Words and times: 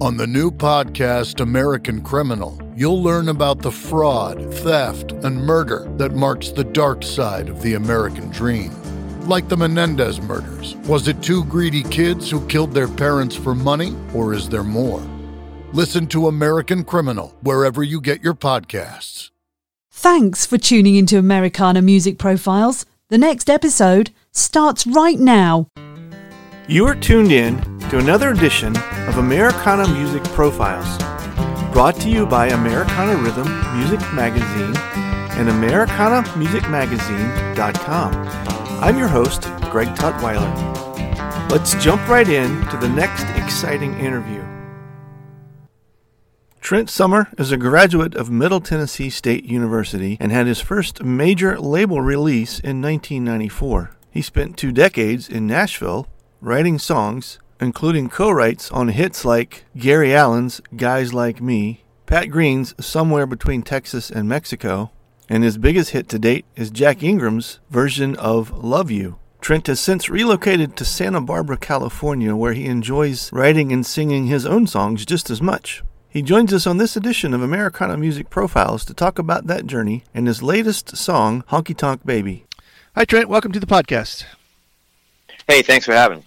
On 0.00 0.16
the 0.16 0.28
new 0.28 0.52
podcast, 0.52 1.40
American 1.40 2.00
Criminal, 2.02 2.56
you'll 2.76 3.02
learn 3.02 3.30
about 3.30 3.58
the 3.58 3.72
fraud, 3.72 4.54
theft, 4.54 5.10
and 5.10 5.44
murder 5.44 5.92
that 5.96 6.14
marks 6.14 6.52
the 6.52 6.62
dark 6.62 7.02
side 7.02 7.48
of 7.48 7.60
the 7.62 7.74
American 7.74 8.30
dream. 8.30 8.70
Like 9.22 9.48
the 9.48 9.56
Menendez 9.56 10.20
murders, 10.20 10.76
was 10.86 11.08
it 11.08 11.20
two 11.20 11.44
greedy 11.46 11.82
kids 11.82 12.30
who 12.30 12.46
killed 12.46 12.74
their 12.74 12.86
parents 12.86 13.34
for 13.34 13.56
money, 13.56 13.92
or 14.14 14.34
is 14.34 14.48
there 14.48 14.62
more? 14.62 15.02
Listen 15.72 16.06
to 16.08 16.28
American 16.28 16.84
Criminal 16.84 17.36
wherever 17.42 17.82
you 17.82 18.00
get 18.00 18.22
your 18.22 18.34
podcasts. 18.34 19.30
Thanks 19.90 20.46
for 20.46 20.58
tuning 20.58 20.94
into 20.94 21.18
Americana 21.18 21.82
Music 21.82 22.18
Profiles. 22.18 22.86
The 23.08 23.18
next 23.18 23.50
episode 23.50 24.12
starts 24.30 24.86
right 24.86 25.18
now. 25.18 25.66
You 26.70 26.86
are 26.86 26.94
tuned 26.94 27.32
in 27.32 27.62
to 27.88 27.96
another 27.96 28.28
edition 28.28 28.76
of 29.08 29.16
Americana 29.16 29.88
Music 29.88 30.22
Profiles, 30.24 30.98
brought 31.72 31.98
to 32.02 32.10
you 32.10 32.26
by 32.26 32.48
Americana 32.48 33.16
Rhythm 33.16 33.48
Music 33.78 34.00
Magazine 34.12 34.76
and 35.38 35.48
AmericanaMusicMagazine.com. 35.48 38.12
I'm 38.84 38.98
your 38.98 39.08
host, 39.08 39.44
Greg 39.70 39.88
Tutwiler. 39.96 41.50
Let's 41.50 41.72
jump 41.82 42.06
right 42.06 42.28
in 42.28 42.60
to 42.66 42.76
the 42.76 42.90
next 42.90 43.24
exciting 43.42 43.98
interview. 43.98 44.44
Trent 46.60 46.90
Summar 46.90 47.32
is 47.40 47.50
a 47.50 47.56
graduate 47.56 48.14
of 48.14 48.30
Middle 48.30 48.60
Tennessee 48.60 49.08
State 49.08 49.46
University 49.46 50.18
and 50.20 50.32
had 50.32 50.46
his 50.46 50.60
first 50.60 51.02
major 51.02 51.58
label 51.58 52.02
release 52.02 52.60
in 52.60 52.82
1994. 52.82 53.92
He 54.10 54.20
spent 54.20 54.58
two 54.58 54.70
decades 54.70 55.30
in 55.30 55.46
Nashville 55.46 56.06
writing 56.40 56.78
songs, 56.78 57.38
including 57.60 58.08
co 58.08 58.30
writes 58.30 58.70
on 58.70 58.88
hits 58.88 59.24
like 59.24 59.64
Gary 59.76 60.14
Allan's 60.14 60.60
Guys 60.76 61.12
Like 61.12 61.40
Me, 61.40 61.84
Pat 62.06 62.30
Green's 62.30 62.74
Somewhere 62.84 63.26
Between 63.26 63.62
Texas 63.62 64.10
and 64.10 64.28
Mexico, 64.28 64.90
and 65.28 65.44
his 65.44 65.58
biggest 65.58 65.90
hit 65.90 66.08
to 66.08 66.18
date 66.18 66.46
is 66.56 66.70
Jack 66.70 67.02
Ingram's 67.02 67.60
version 67.70 68.16
of 68.16 68.64
Love 68.64 68.90
You. 68.90 69.18
Trent 69.40 69.66
has 69.68 69.78
since 69.78 70.08
relocated 70.08 70.76
to 70.76 70.84
Santa 70.84 71.20
Barbara, 71.20 71.56
California, 71.56 72.34
where 72.34 72.54
he 72.54 72.66
enjoys 72.66 73.32
writing 73.32 73.72
and 73.72 73.86
singing 73.86 74.26
his 74.26 74.46
own 74.46 74.66
songs 74.66 75.04
just 75.04 75.30
as 75.30 75.40
much. 75.40 75.82
He 76.08 76.22
joins 76.22 76.52
us 76.52 76.66
on 76.66 76.78
this 76.78 76.96
edition 76.96 77.34
of 77.34 77.42
Americana 77.42 77.96
Music 77.96 78.30
Profiles 78.30 78.84
to 78.86 78.94
talk 78.94 79.18
about 79.18 79.46
that 79.46 79.66
journey 79.66 80.04
and 80.14 80.26
his 80.26 80.42
latest 80.42 80.96
song, 80.96 81.44
Honky 81.50 81.76
Tonk 81.76 82.04
Baby. 82.04 82.46
Hi, 82.94 83.04
Trent. 83.04 83.28
Welcome 83.28 83.52
to 83.52 83.60
the 83.60 83.66
podcast. 83.66 84.24
Hey, 85.48 85.62
thanks 85.62 85.86
for 85.86 85.92
having 85.92 86.18
me. 86.18 86.24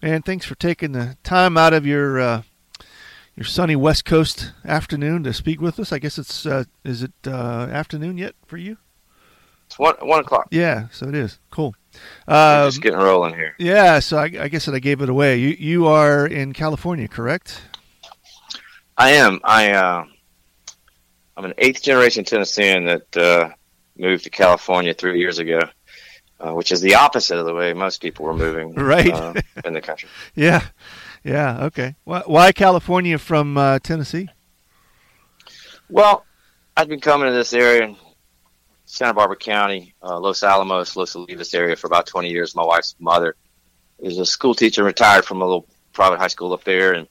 And 0.00 0.24
thanks 0.24 0.46
for 0.46 0.54
taking 0.54 0.92
the 0.92 1.18
time 1.22 1.58
out 1.58 1.74
of 1.74 1.86
your 1.86 2.18
uh, 2.18 2.42
your 3.36 3.44
sunny 3.44 3.76
West 3.76 4.06
Coast 4.06 4.52
afternoon 4.64 5.22
to 5.24 5.34
speak 5.34 5.60
with 5.60 5.78
us. 5.78 5.92
I 5.92 5.98
guess 5.98 6.16
it's 6.16 6.46
uh, 6.46 6.64
is 6.82 7.02
it 7.02 7.12
uh, 7.26 7.68
afternoon 7.70 8.16
yet 8.16 8.34
for 8.46 8.56
you? 8.56 8.78
It's 9.66 9.78
one 9.78 9.96
one 10.00 10.20
o'clock. 10.20 10.48
Yeah, 10.50 10.88
so 10.92 11.08
it 11.08 11.14
is. 11.14 11.38
Cool. 11.50 11.74
Um, 12.26 12.68
just 12.68 12.80
getting 12.80 12.98
rolling 12.98 13.34
here. 13.34 13.54
Yeah, 13.58 13.98
so 13.98 14.16
I, 14.16 14.24
I 14.40 14.48
guess 14.48 14.64
that 14.64 14.74
I 14.74 14.78
gave 14.78 15.02
it 15.02 15.10
away. 15.10 15.36
You 15.38 15.48
you 15.58 15.86
are 15.86 16.26
in 16.26 16.54
California, 16.54 17.06
correct? 17.06 17.60
I 18.96 19.10
am. 19.10 19.40
I 19.44 19.72
uh, 19.72 20.06
I'm 21.36 21.44
an 21.44 21.54
eighth 21.58 21.82
generation 21.82 22.24
Tennessean 22.24 22.86
that 22.86 23.16
uh, 23.16 23.50
moved 23.98 24.24
to 24.24 24.30
California 24.30 24.94
three 24.94 25.18
years 25.18 25.38
ago, 25.38 25.60
uh, 26.44 26.52
which 26.52 26.72
is 26.72 26.80
the 26.80 26.94
opposite 26.94 27.38
of 27.38 27.46
the 27.46 27.54
way 27.54 27.72
most 27.72 28.02
people 28.02 28.26
were 28.26 28.34
moving 28.34 28.74
right 28.74 29.12
uh, 29.12 29.34
in 29.64 29.72
the 29.72 29.80
country. 29.80 30.08
yeah, 30.34 30.62
yeah. 31.22 31.64
Okay. 31.64 31.96
Why, 32.04 32.22
why 32.26 32.52
California 32.52 33.18
from 33.18 33.56
uh, 33.56 33.78
Tennessee? 33.78 34.28
Well, 35.88 36.24
I've 36.76 36.88
been 36.88 37.00
coming 37.00 37.28
to 37.28 37.32
this 37.32 37.52
area 37.52 37.84
in 37.84 37.96
Santa 38.84 39.14
Barbara 39.14 39.36
County, 39.36 39.94
uh, 40.02 40.18
Los 40.18 40.42
Alamos, 40.42 40.96
Los 40.96 41.14
Olivos 41.14 41.54
area 41.54 41.76
for 41.76 41.86
about 41.86 42.06
20 42.06 42.30
years. 42.30 42.54
My 42.54 42.64
wife's 42.64 42.94
mother 42.98 43.36
is 43.98 44.18
a 44.18 44.26
school 44.26 44.54
teacher, 44.54 44.84
retired 44.84 45.24
from 45.24 45.40
a 45.40 45.44
little 45.44 45.66
private 45.92 46.18
high 46.18 46.28
school 46.28 46.52
up 46.52 46.64
there, 46.64 46.92
and 46.92 47.08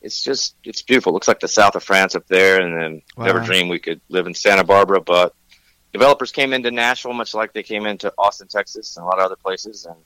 it's 0.00 0.22
just 0.22 0.54
it's 0.62 0.82
beautiful. 0.82 1.10
It 1.10 1.14
looks 1.14 1.28
like 1.28 1.40
the 1.40 1.48
south 1.48 1.74
of 1.74 1.82
France 1.82 2.14
up 2.14 2.26
there, 2.28 2.60
and 2.60 2.80
then 2.80 3.02
wow. 3.16 3.26
never 3.26 3.40
dreamed 3.40 3.70
we 3.70 3.80
could 3.80 4.00
live 4.08 4.26
in 4.26 4.34
Santa 4.34 4.62
Barbara. 4.62 5.00
But 5.00 5.34
developers 5.96 6.32
came 6.32 6.52
into 6.52 6.70
Nashville, 6.70 7.14
much 7.14 7.34
like 7.34 7.52
they 7.52 7.62
came 7.62 7.86
into 7.86 8.12
Austin, 8.18 8.48
Texas, 8.48 8.96
and 8.96 9.04
a 9.04 9.06
lot 9.06 9.18
of 9.18 9.24
other 9.24 9.36
places, 9.36 9.86
and 9.86 9.96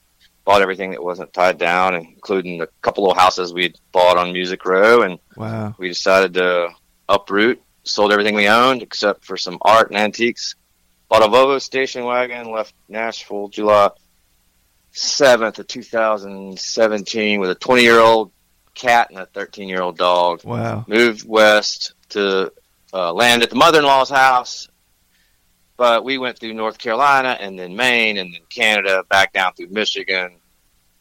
bought 0.45 0.61
everything 0.61 0.91
that 0.91 1.03
wasn't 1.03 1.31
tied 1.33 1.57
down, 1.57 1.95
including 1.95 2.61
a 2.61 2.67
couple 2.81 3.11
of 3.11 3.17
houses 3.17 3.53
we'd 3.53 3.77
bought 3.91 4.17
on 4.17 4.33
Music 4.33 4.65
Row, 4.65 5.01
and 5.01 5.19
wow. 5.35 5.75
we 5.77 5.87
decided 5.89 6.33
to 6.35 6.69
uproot, 7.09 7.61
sold 7.83 8.11
everything 8.13 8.35
we 8.35 8.47
owned 8.47 8.81
except 8.81 9.25
for 9.25 9.37
some 9.37 9.57
art 9.61 9.89
and 9.89 9.97
antiques. 9.97 10.55
Bought 11.09 11.23
a 11.23 11.27
Volvo 11.27 11.61
station 11.61 12.05
wagon, 12.05 12.51
left 12.51 12.73
Nashville 12.87 13.49
July 13.49 13.89
7th 14.93 15.59
of 15.59 15.67
2017 15.67 17.39
with 17.39 17.49
a 17.49 17.55
20 17.55 17.81
year 17.81 17.99
old 17.99 18.31
cat 18.73 19.09
and 19.09 19.19
a 19.19 19.25
13 19.25 19.67
year 19.67 19.81
old 19.81 19.97
dog. 19.97 20.43
Wow. 20.45 20.85
Moved 20.87 21.27
west 21.27 21.93
to 22.09 22.51
uh, 22.93 23.13
land 23.13 23.43
at 23.43 23.49
the 23.49 23.55
mother 23.55 23.79
in 23.79 23.85
law's 23.85 24.09
house. 24.09 24.69
But 25.81 26.03
we 26.03 26.19
went 26.19 26.37
through 26.37 26.53
North 26.53 26.77
Carolina 26.77 27.35
and 27.39 27.57
then 27.57 27.75
Maine 27.75 28.19
and 28.19 28.31
then 28.31 28.41
Canada, 28.51 29.03
back 29.09 29.33
down 29.33 29.53
through 29.53 29.69
Michigan. 29.69 30.37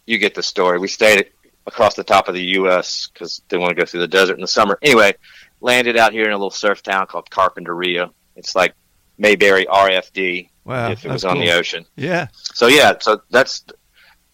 You 0.06 0.16
get 0.16 0.34
the 0.34 0.42
story. 0.42 0.78
We 0.78 0.88
stayed 0.88 1.32
across 1.66 1.96
the 1.96 2.02
top 2.02 2.28
of 2.28 2.34
the 2.34 2.42
U.S. 2.60 3.08
because 3.12 3.42
they 3.50 3.58
want 3.58 3.68
to 3.68 3.74
go 3.74 3.84
through 3.84 4.00
the 4.00 4.08
desert 4.08 4.36
in 4.36 4.40
the 4.40 4.48
summer. 4.48 4.78
Anyway, 4.80 5.16
landed 5.60 5.98
out 5.98 6.14
here 6.14 6.24
in 6.24 6.30
a 6.30 6.34
little 6.34 6.48
surf 6.48 6.82
town 6.82 7.06
called 7.08 7.28
Carpinteria. 7.28 8.10
It's 8.36 8.56
like 8.56 8.72
Mayberry 9.18 9.66
RFD 9.66 10.48
wow, 10.64 10.90
if 10.92 11.04
it 11.04 11.10
was 11.10 11.26
on 11.26 11.34
cool. 11.34 11.42
the 11.42 11.52
ocean. 11.52 11.84
Yeah. 11.96 12.28
So 12.32 12.68
yeah, 12.68 12.94
so 13.00 13.20
that's 13.28 13.66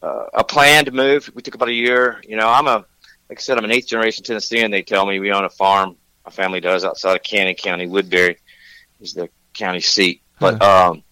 uh, 0.00 0.26
a 0.32 0.44
planned 0.44 0.92
move. 0.92 1.28
We 1.34 1.42
took 1.42 1.56
about 1.56 1.70
a 1.70 1.74
year. 1.74 2.22
You 2.24 2.36
know, 2.36 2.48
I'm 2.48 2.68
a 2.68 2.84
like 3.28 3.38
I 3.38 3.42
said, 3.42 3.58
I'm 3.58 3.64
an 3.64 3.72
eighth 3.72 3.88
generation 3.88 4.22
Tennessean. 4.22 4.70
They 4.70 4.82
tell 4.82 5.06
me 5.06 5.18
we 5.18 5.32
own 5.32 5.44
a 5.44 5.50
farm. 5.50 5.96
My 6.24 6.30
family 6.30 6.60
does 6.60 6.84
outside 6.84 7.16
of 7.16 7.24
Cannon 7.24 7.56
County. 7.56 7.88
Woodbury 7.88 8.38
is 9.00 9.12
the 9.12 9.28
county 9.52 9.80
seat. 9.80 10.22
But 10.38 10.62
um, 10.62 11.02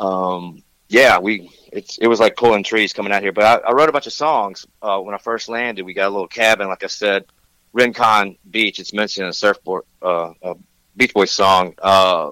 um, 0.00 0.62
yeah, 0.88 1.18
we 1.18 1.50
it's 1.72 1.98
it 1.98 2.06
was 2.06 2.20
like 2.20 2.36
pulling 2.36 2.62
trees 2.62 2.92
coming 2.92 3.12
out 3.12 3.22
here. 3.22 3.32
But 3.32 3.44
I, 3.44 3.68
I 3.68 3.72
wrote 3.72 3.88
a 3.88 3.92
bunch 3.92 4.06
of 4.06 4.12
songs 4.12 4.66
uh, 4.82 4.98
when 5.00 5.14
I 5.14 5.18
first 5.18 5.48
landed. 5.48 5.84
We 5.84 5.94
got 5.94 6.08
a 6.08 6.10
little 6.10 6.28
cabin, 6.28 6.68
like 6.68 6.84
I 6.84 6.88
said, 6.88 7.26
Rincon 7.72 8.36
Beach. 8.50 8.78
It's 8.78 8.92
mentioned 8.92 9.24
in 9.24 9.30
a 9.30 9.34
surfboard 9.34 9.84
uh, 10.02 10.32
a 10.42 10.54
Beach 10.96 11.14
Boys 11.14 11.30
song. 11.30 11.74
Uh, 11.82 12.30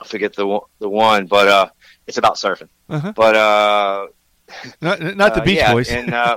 I 0.00 0.06
forget 0.06 0.34
the 0.34 0.60
the 0.78 0.88
one, 0.88 1.26
but 1.26 1.48
uh, 1.48 1.68
it's 2.06 2.18
about 2.18 2.36
surfing. 2.36 2.68
Uh-huh. 2.88 3.12
But 3.14 3.36
uh, 3.36 4.06
not 4.80 5.00
not 5.00 5.34
the 5.34 5.42
uh, 5.42 5.44
Beach 5.44 5.56
yeah, 5.56 5.72
Boys. 5.72 5.90
and 5.90 6.12
uh, 6.12 6.36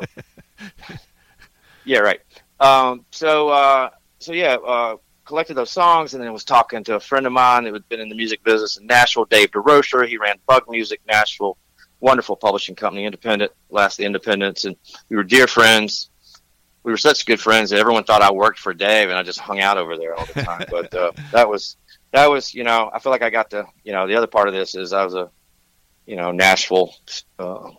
yeah, 1.85 2.00
right. 2.00 2.22
Um, 2.59 3.06
so 3.12 3.50
uh, 3.50 3.89
so 4.19 4.34
yeah, 4.34 4.56
uh, 4.56 4.97
collected 5.27 5.53
those 5.55 5.71
songs, 5.71 6.13
and 6.13 6.23
then 6.23 6.31
was 6.33 6.43
talking 6.43 6.83
to 6.85 6.95
a 6.95 6.99
friend 6.99 7.25
of 7.25 7.33
mine 7.33 7.65
who 7.65 7.73
had 7.73 7.88
been 7.89 7.99
in 7.99 8.09
the 8.09 8.15
music 8.15 8.43
business 8.43 8.77
in 8.77 8.88
Nashville, 8.88 9.25
Dave 9.25 9.51
DeRocher. 9.51 10.07
He 10.07 10.17
ran 10.17 10.38
Bug 10.47 10.63
Music 10.69 11.01
Nashville, 11.07 11.57
wonderful 12.00 12.35
publishing 12.35 12.75
company, 12.75 13.06
independent, 13.06 13.51
last 13.69 13.97
the 13.97 14.06
Independents, 14.06 14.65
and 14.65 14.75
we 15.09 15.15
were 15.18 15.24
dear 15.24 15.47
friends. 15.47 16.09
We 16.83 16.91
were 16.94 16.97
such 16.97 17.25
good 17.25 17.41
friends 17.41 17.69
that 17.71 17.79
everyone 17.79 18.06
thought 18.06 18.21
I 18.21 18.31
worked 18.31 18.59
for 18.59 18.74
Dave, 18.74 19.09
and 19.09 19.18
I 19.18 19.24
just 19.24 19.39
hung 19.39 19.59
out 19.59 19.77
over 19.77 19.97
there 19.97 20.15
all 20.15 20.25
the 20.25 20.41
time. 20.41 20.65
but 20.71 20.94
uh, 20.94 21.12
that 21.33 21.50
was 21.50 21.75
that 22.13 22.29
was 22.29 22.53
you 22.53 22.63
know 22.63 22.89
I 22.94 23.00
feel 23.00 23.12
like 23.12 23.21
I 23.24 23.29
got 23.29 23.50
to 23.51 23.65
you 23.83 23.91
know 23.91 24.07
the 24.07 24.15
other 24.15 24.27
part 24.27 24.47
of 24.47 24.53
this 24.53 24.74
is 24.75 24.94
I 24.94 25.03
was 25.03 25.13
a 25.13 25.29
you 26.06 26.15
know 26.15 26.31
Nashville 26.31 26.95
uh, 27.38 27.71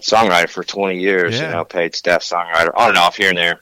songwriter 0.00 0.48
for 0.48 0.64
20 0.64 0.98
years, 0.98 1.34
Yeah. 1.38 1.46
you 1.48 1.52
know, 1.56 1.64
paid 1.66 1.94
staff 1.94 2.22
songwriter 2.22 2.70
on 2.74 2.88
and 2.90 2.96
off 2.98 3.16
here 3.18 3.28
and 3.28 3.36
there. 3.36 3.60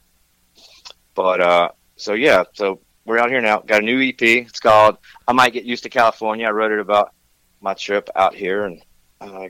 But 1.14 1.40
uh, 1.40 1.68
so 1.96 2.12
yeah, 2.14 2.44
so 2.54 2.80
we're 3.04 3.18
out 3.18 3.30
here 3.30 3.40
now. 3.40 3.60
Got 3.60 3.82
a 3.82 3.84
new 3.84 4.00
EP. 4.00 4.20
It's 4.22 4.60
called 4.60 4.98
"I 5.26 5.32
Might 5.32 5.52
Get 5.52 5.64
Used 5.64 5.82
to 5.84 5.88
California." 5.88 6.46
I 6.46 6.50
wrote 6.50 6.72
it 6.72 6.78
about 6.78 7.12
my 7.60 7.74
trip 7.74 8.08
out 8.16 8.34
here, 8.34 8.64
and 8.64 8.82
uh, 9.20 9.48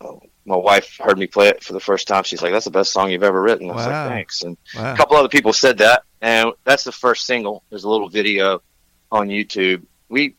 uh, 0.00 0.12
my 0.44 0.56
wife 0.56 0.98
heard 0.98 1.18
me 1.18 1.26
play 1.26 1.48
it 1.48 1.62
for 1.62 1.72
the 1.72 1.80
first 1.80 2.06
time. 2.08 2.24
She's 2.24 2.42
like, 2.42 2.52
"That's 2.52 2.64
the 2.66 2.70
best 2.70 2.92
song 2.92 3.10
you've 3.10 3.22
ever 3.22 3.40
written." 3.40 3.70
I 3.70 3.74
was 3.74 3.86
Wow. 3.86 4.04
like, 4.04 4.12
"Thanks." 4.12 4.42
And 4.42 4.56
Wow. 4.74 4.94
a 4.94 4.96
couple 4.96 5.16
other 5.16 5.28
people 5.28 5.52
said 5.52 5.78
that, 5.78 6.02
and 6.20 6.52
that's 6.64 6.84
the 6.84 6.92
first 6.92 7.26
single. 7.26 7.62
There's 7.70 7.84
a 7.84 7.88
little 7.88 8.08
video 8.08 8.62
on 9.12 9.28
YouTube. 9.28 9.82
We, 10.08 10.34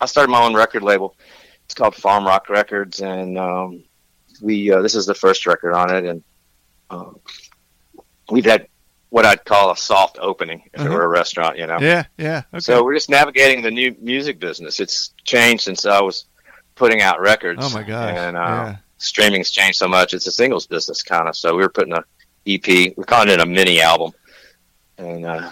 I 0.00 0.06
started 0.06 0.30
my 0.30 0.42
own 0.42 0.54
record 0.54 0.82
label 0.82 1.16
it's 1.64 1.74
called 1.74 1.94
Farm 1.94 2.26
Rock 2.26 2.50
Records, 2.50 3.00
and 3.00 3.38
um, 3.38 3.84
we 4.42 4.70
uh, 4.70 4.82
this 4.82 4.94
is 4.94 5.06
the 5.06 5.14
first 5.14 5.46
record 5.46 5.72
on 5.72 5.94
it, 5.94 6.04
and 6.04 6.22
um, 6.90 7.18
we've 8.30 8.44
had 8.44 8.68
what 9.14 9.24
I'd 9.24 9.44
call 9.44 9.70
a 9.70 9.76
soft 9.76 10.18
opening 10.20 10.62
if 10.72 10.80
Uh-huh. 10.80 10.90
it 10.90 10.92
were 10.92 11.04
a 11.04 11.08
restaurant, 11.08 11.56
you 11.56 11.68
know. 11.68 11.78
Yeah, 11.80 12.04
yeah. 12.18 12.42
Okay. 12.52 12.58
So 12.60 12.82
we're 12.82 12.94
just 12.94 13.08
navigating 13.08 13.62
the 13.62 13.70
new 13.70 13.94
music 14.00 14.40
business. 14.40 14.80
It's 14.80 15.14
changed 15.22 15.62
since 15.62 15.86
I 15.86 16.00
was 16.00 16.24
putting 16.74 17.00
out 17.00 17.20
records. 17.20 17.60
oh 17.62 17.70
my 17.70 17.84
god! 17.84 18.08
And 18.16 18.36
uh, 18.36 18.40
yeah. 18.40 18.76
streaming's 18.98 19.52
changed 19.52 19.78
so 19.78 19.86
much. 19.86 20.14
It's 20.14 20.26
a 20.26 20.32
singles 20.32 20.66
business 20.66 21.02
kind 21.04 21.28
of. 21.28 21.36
So 21.36 21.54
we 21.54 21.62
were 21.62 21.68
putting 21.68 21.92
a 21.94 22.02
EP. 22.46 22.92
We're 22.96 23.04
calling 23.04 23.28
it 23.28 23.40
a 23.40 23.46
mini 23.46 23.80
album. 23.80 24.10
And 24.98 25.24
uh, 25.24 25.50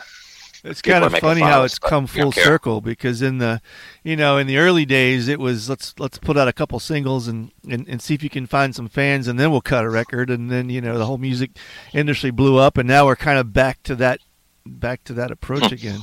It's 0.65 0.81
kind 0.81 1.05
of 1.05 1.13
funny 1.19 1.41
how 1.41 1.65
it's 1.65 1.79
come 1.79 2.07
full 2.07 2.31
circle 2.31 2.81
because 2.81 3.21
in 3.21 3.39
the, 3.39 3.61
you 4.05 4.15
know, 4.15 4.39
in 4.39 4.47
the 4.47 4.59
early 4.59 4.85
days 4.85 5.27
it 5.27 5.41
was 5.41 5.69
let's 5.69 5.93
let's 5.99 6.19
put 6.19 6.37
out 6.37 6.47
a 6.47 6.53
couple 6.53 6.79
singles 6.79 7.27
and, 7.27 7.51
and 7.69 7.89
and 7.89 8.01
see 8.01 8.15
if 8.15 8.23
you 8.23 8.31
can 8.31 8.47
find 8.47 8.75
some 8.75 8.89
fans 8.89 9.27
and 9.27 9.41
then 9.41 9.51
we'll 9.51 9.61
cut 9.61 9.85
a 9.85 9.91
record 9.91 10.31
and 10.31 10.51
then 10.51 10.71
you 10.71 10.81
know 10.81 10.99
the 10.99 11.07
whole 11.07 11.19
music 11.19 11.51
industry 11.93 12.31
blew 12.31 12.59
up 12.59 12.79
and 12.79 12.87
now 12.87 13.07
we're 13.07 13.17
kind 13.17 13.39
of 13.39 13.53
back 13.53 13.83
to 13.83 13.97
that 13.97 14.21
back 14.67 15.05
to 15.05 15.15
that 15.15 15.31
approach 15.31 15.73
again. 15.73 16.01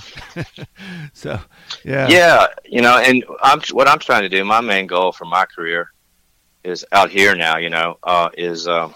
so, 1.14 1.40
yeah. 1.84 2.08
yeah, 2.08 2.48
you 2.66 2.82
know, 2.82 2.98
and 2.98 3.24
I'm 3.42 3.62
what 3.72 3.88
I'm 3.88 4.00
trying 4.00 4.24
to 4.24 4.30
do. 4.30 4.44
My 4.44 4.62
main 4.62 4.88
goal 4.88 5.12
for 5.12 5.26
my 5.26 5.46
career 5.46 5.92
is 6.64 6.86
out 6.92 7.10
here 7.10 7.36
now. 7.36 7.58
You 7.58 7.70
know, 7.70 7.98
uh, 8.04 8.30
is 8.38 8.68
um, 8.68 8.94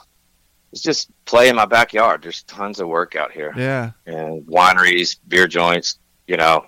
is 0.74 0.82
just 0.82 1.10
play 1.26 1.48
in 1.50 1.56
my 1.56 1.66
backyard. 1.66 2.22
There's 2.22 2.44
tons 2.44 2.80
of 2.82 2.88
work 2.90 3.16
out 3.16 3.32
here. 3.32 3.54
Yeah. 3.56 3.92
and 4.06 4.46
wineries, 4.46 5.18
beer 5.28 5.48
joints. 5.48 6.00
You 6.28 6.36
know, 6.38 6.66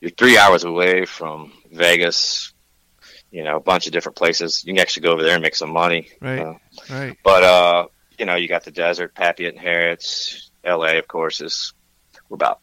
you're 0.00 0.10
three 0.10 0.36
hours 0.36 0.64
away 0.64 1.06
from 1.06 1.52
Vegas. 1.72 2.52
You 3.30 3.42
know, 3.44 3.56
a 3.56 3.60
bunch 3.60 3.86
of 3.86 3.92
different 3.92 4.16
places. 4.16 4.62
You 4.64 4.74
can 4.74 4.80
actually 4.80 5.04
go 5.04 5.12
over 5.12 5.22
there 5.22 5.34
and 5.34 5.42
make 5.42 5.56
some 5.56 5.70
money. 5.72 6.08
Right. 6.20 6.40
Uh, 6.40 6.54
Right. 6.90 7.16
but 7.24 7.42
uh, 7.42 7.86
you 8.18 8.26
know, 8.26 8.36
you 8.36 8.46
got 8.48 8.64
the 8.64 8.70
desert, 8.70 9.14
Pappy 9.14 9.46
and 9.48 9.58
Harriet's. 9.58 10.50
L.A. 10.62 10.98
of 10.98 11.06
course 11.08 11.40
is 11.40 11.74
we're 12.28 12.36
about 12.36 12.60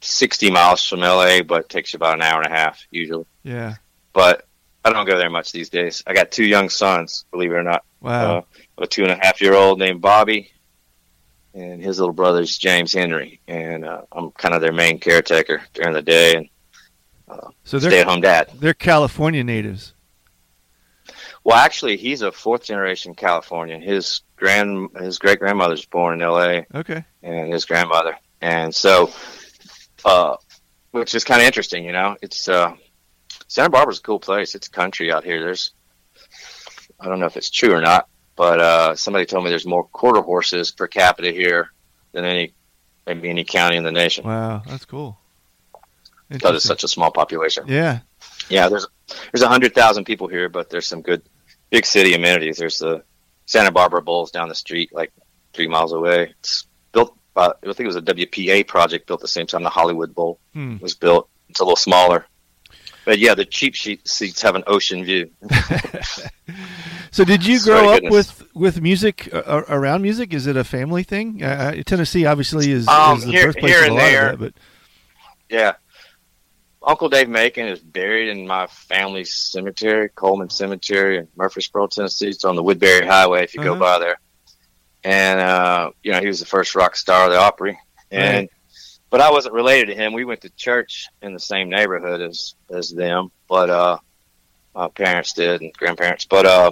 sixty 0.00 0.50
miles 0.50 0.84
from 0.86 1.02
L.A., 1.02 1.40
but 1.42 1.62
it 1.62 1.68
takes 1.68 1.92
you 1.92 1.96
about 1.96 2.14
an 2.14 2.22
hour 2.22 2.40
and 2.42 2.52
a 2.52 2.56
half 2.56 2.80
usually. 2.90 3.24
Yeah. 3.42 3.76
But 4.12 4.44
I 4.84 4.90
don't 4.92 5.06
go 5.06 5.18
there 5.18 5.30
much 5.30 5.52
these 5.52 5.68
days. 5.68 6.02
I 6.06 6.14
got 6.14 6.30
two 6.30 6.44
young 6.44 6.68
sons, 6.70 7.24
believe 7.30 7.50
it 7.52 7.54
or 7.56 7.62
not 7.62 7.84
Wow. 8.00 8.38
uh, 8.38 8.42
a 8.78 8.86
two 8.86 9.02
and 9.02 9.12
a 9.12 9.16
half 9.20 9.40
year 9.42 9.54
old 9.54 9.78
named 9.78 10.00
Bobby, 10.00 10.50
and 11.54 11.82
his 11.82 11.98
little 11.98 12.14
brother's 12.14 12.56
James 12.56 12.92
Henry, 12.94 13.40
and 13.46 13.84
uh, 13.84 14.02
I'm 14.12 14.30
kind 14.32 14.54
of 14.54 14.60
their 14.62 14.72
main 14.72 14.98
caretaker 14.98 15.62
during 15.74 15.92
the 15.92 16.02
day 16.02 16.34
and 16.36 16.48
so 17.62 17.78
stay 17.78 17.90
they're 17.90 18.00
at 18.00 18.08
home 18.08 18.20
dad. 18.22 18.50
they're 18.54 18.74
California 18.74 19.44
natives. 19.44 19.94
Well, 21.44 21.56
actually, 21.56 21.96
he's 21.96 22.22
a 22.22 22.32
fourth 22.32 22.64
generation 22.64 23.14
Californian. 23.14 23.80
His 23.82 24.22
grand 24.36 24.90
his 24.98 25.18
great 25.18 25.38
grandmother's 25.38 25.84
born 25.86 26.14
in 26.14 26.22
L.A. 26.22 26.66
Okay. 26.74 27.04
and 27.22 27.52
his 27.52 27.64
grandmother, 27.66 28.16
and 28.40 28.74
so, 28.74 29.10
uh, 30.04 30.36
which 30.90 31.14
is 31.14 31.22
kind 31.24 31.40
of 31.40 31.46
interesting, 31.46 31.84
you 31.84 31.92
know. 31.92 32.16
It's 32.20 32.48
uh, 32.48 32.74
Santa 33.50 33.68
Barbara's 33.70 33.98
a 33.98 34.02
cool 34.02 34.20
place. 34.20 34.54
It's 34.54 34.68
country 34.68 35.10
out 35.10 35.24
here. 35.24 35.40
There's, 35.40 35.72
I 37.00 37.06
don't 37.06 37.18
know 37.18 37.26
if 37.26 37.36
it's 37.36 37.50
true 37.50 37.72
or 37.74 37.80
not, 37.80 38.08
but 38.36 38.60
uh, 38.60 38.94
somebody 38.94 39.26
told 39.26 39.42
me 39.42 39.50
there's 39.50 39.66
more 39.66 39.82
quarter 39.88 40.20
horses 40.22 40.70
per 40.70 40.86
capita 40.86 41.32
here 41.32 41.72
than 42.12 42.24
any 42.24 42.54
maybe 43.06 43.28
any 43.28 43.42
county 43.42 43.76
in 43.76 43.82
the 43.82 43.90
nation 43.90 44.24
Wow, 44.24 44.62
that's 44.64 44.84
cool. 44.84 45.18
because 46.28 46.54
it's 46.54 46.64
such 46.64 46.84
a 46.84 46.88
small 46.88 47.10
population. 47.10 47.64
Yeah. 47.66 48.00
Yeah, 48.48 48.68
there's 48.68 48.86
there's 49.32 49.42
a 49.42 49.48
hundred 49.48 49.74
thousand 49.74 50.04
people 50.04 50.28
here, 50.28 50.48
but 50.48 50.70
there's 50.70 50.86
some 50.86 51.02
good 51.02 51.22
big 51.70 51.84
city 51.84 52.14
amenities. 52.14 52.56
There's 52.56 52.78
the 52.78 53.02
Santa 53.46 53.72
Barbara 53.72 54.00
Bowls 54.02 54.30
down 54.30 54.48
the 54.48 54.54
street, 54.54 54.90
like 54.92 55.12
three 55.54 55.66
miles 55.66 55.92
away. 55.92 56.34
It's 56.38 56.66
built 56.92 57.16
by 57.34 57.46
I 57.48 57.52
think 57.64 57.80
it 57.80 57.86
was 57.86 57.96
a 57.96 58.02
WPA 58.02 58.66
project 58.68 59.08
built 59.08 59.20
the 59.20 59.26
same 59.28 59.46
time 59.48 59.64
the 59.64 59.70
Hollywood 59.70 60.14
Bowl 60.14 60.38
Hmm. 60.52 60.76
was 60.78 60.94
built. 60.94 61.28
It's 61.48 61.58
a 61.58 61.64
little 61.64 61.74
smaller, 61.76 62.26
but 63.04 63.18
yeah, 63.18 63.34
the 63.34 63.44
cheap 63.44 63.76
seats 63.76 64.42
have 64.42 64.54
an 64.56 64.64
ocean 64.66 65.04
view. 65.04 65.30
So 67.12 67.24
did 67.24 67.44
you 67.44 67.60
grow 67.64 67.90
up 67.90 68.02
goodness. 68.02 68.12
with 68.40 68.54
with 68.54 68.80
music 68.80 69.28
uh, 69.32 69.62
around 69.68 70.02
music? 70.02 70.32
Is 70.32 70.46
it 70.46 70.56
a 70.56 70.62
family 70.64 71.02
thing? 71.02 71.42
Uh, 71.42 71.46
uh, 71.78 71.82
Tennessee 71.84 72.24
obviously 72.26 72.70
is, 72.70 72.86
Um, 72.88 73.18
is 73.18 73.24
the 73.24 73.32
here- 73.32 73.46
birthplace 73.46 73.72
here 73.72 73.80
of 73.80 73.84
a 73.84 73.86
and 73.88 73.94
lot 73.96 74.00
there. 74.02 74.30
of 74.32 74.38
that, 74.38 74.52
but 74.54 75.54
Yeah. 75.56 75.72
Uncle 76.82 77.08
Dave 77.08 77.28
Macon 77.28 77.66
is 77.66 77.78
buried 77.80 78.28
in 78.28 78.46
my 78.46 78.66
family 78.68 79.24
cemetery, 79.24 80.08
Coleman 80.14 80.48
Cemetery 80.50 81.18
in 81.18 81.28
Murfreesboro, 81.36 81.88
Tennessee. 81.88 82.28
It's 82.28 82.44
on 82.44 82.56
the 82.56 82.62
Woodbury 82.62 83.06
Highway 83.06 83.42
if 83.44 83.54
you 83.54 83.62
go 83.62 83.72
Uh-huh. 83.72 83.80
by 83.80 83.98
there. 83.98 84.18
And 85.04 85.40
uh, 85.40 85.90
you 86.02 86.12
know, 86.12 86.20
he 86.20 86.26
was 86.28 86.40
the 86.40 86.46
first 86.46 86.74
rock 86.74 86.96
star 86.96 87.26
of 87.26 87.32
the 87.32 87.38
Opry. 87.38 87.78
And 88.10 88.48
but 89.10 89.20
I 89.20 89.30
wasn't 89.30 89.54
related 89.54 89.86
to 89.86 89.94
him. 89.94 90.12
We 90.12 90.24
went 90.24 90.40
to 90.42 90.50
church 90.50 91.08
in 91.22 91.32
the 91.34 91.40
same 91.40 91.68
neighborhood 91.68 92.20
as 92.20 92.54
as 92.70 92.90
them, 92.90 93.30
but 93.48 93.68
uh 93.70 93.98
my 94.74 94.88
parents 94.88 95.32
did 95.32 95.60
and 95.62 95.72
grandparents. 95.74 96.24
But 96.26 96.46
uh 96.46 96.70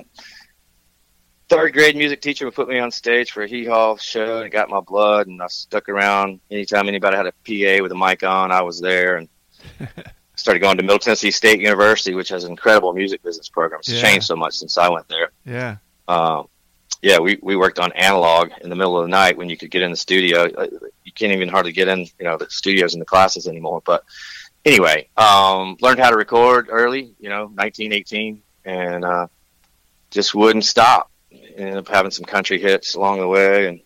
third 1.49 1.73
grade 1.73 1.97
music 1.97 2.21
teacher 2.21 2.45
would 2.45 2.55
put 2.55 2.69
me 2.69 2.79
on 2.79 2.91
stage 2.91 3.31
for 3.31 3.43
a 3.43 3.47
hee 3.49 3.65
haw 3.65 3.97
show 3.97 4.43
and 4.43 4.51
got 4.53 4.69
my 4.69 4.81
blood 4.81 5.27
and 5.29 5.41
I 5.43 5.47
stuck 5.49 5.89
around 5.89 6.41
anytime 6.51 6.89
anybody 6.89 7.17
had 7.17 7.27
a 7.27 7.33
PA 7.33 7.83
with 7.83 7.91
a 7.93 7.97
mic 7.97 8.23
on, 8.23 8.53
I 8.53 8.63
was 8.63 8.81
there 8.81 9.17
and 9.17 9.29
started 10.37 10.61
going 10.61 10.77
to 10.77 10.83
Middle 10.83 10.99
Tennessee 10.99 11.31
State 11.31 11.59
University, 11.61 12.15
which 12.15 12.29
has 12.29 12.45
incredible 12.45 12.93
music 12.93 13.23
business 13.23 13.49
programs. 13.49 13.89
It's 13.89 14.01
Yeah. 14.03 14.09
changed 14.11 14.27
so 14.27 14.37
much 14.37 14.55
since 14.55 14.77
I 14.79 14.89
went 14.91 15.09
there. 15.09 15.31
yeah, 15.45 15.77
Um, 16.07 16.47
yeah, 17.03 17.19
we, 17.19 17.39
we 17.43 17.57
worked 17.57 17.79
on 17.79 17.93
analog 17.93 18.51
in 18.63 18.71
the 18.71 18.77
middle 18.77 18.99
of 18.99 19.05
the 19.05 19.11
night 19.11 19.37
when 19.37 19.49
you 19.49 19.57
could 19.57 19.71
get 19.71 19.83
in 19.83 19.91
the 19.91 19.97
studio. 19.97 20.45
Uh, 20.45 20.67
You 21.05 21.13
can't 21.13 21.33
even 21.33 21.49
hardly 21.49 21.73
get 21.73 21.89
in, 21.89 22.01
you 22.01 22.25
know, 22.25 22.37
the 22.37 22.51
studios 22.51 22.95
and 22.95 23.01
the 23.01 23.07
classes 23.07 23.47
anymore. 23.47 23.83
But 23.85 24.05
anyway, 24.65 25.09
um, 25.17 25.77
learned 25.81 26.01
how 26.01 26.11
to 26.11 26.17
record 26.17 26.69
early, 26.71 27.15
you 27.21 27.29
know, 27.29 27.43
1918, 27.47 28.43
and 28.65 29.05
uh, 29.05 29.27
just 30.11 30.35
wouldn't 30.35 30.65
stop. 30.65 31.11
Ended 31.31 31.77
up 31.77 31.89
having 31.89 32.11
some 32.11 32.25
country 32.25 32.61
hits 32.61 32.95
along 32.95 33.21
the 33.21 33.29
way, 33.29 33.69
and 33.69 33.81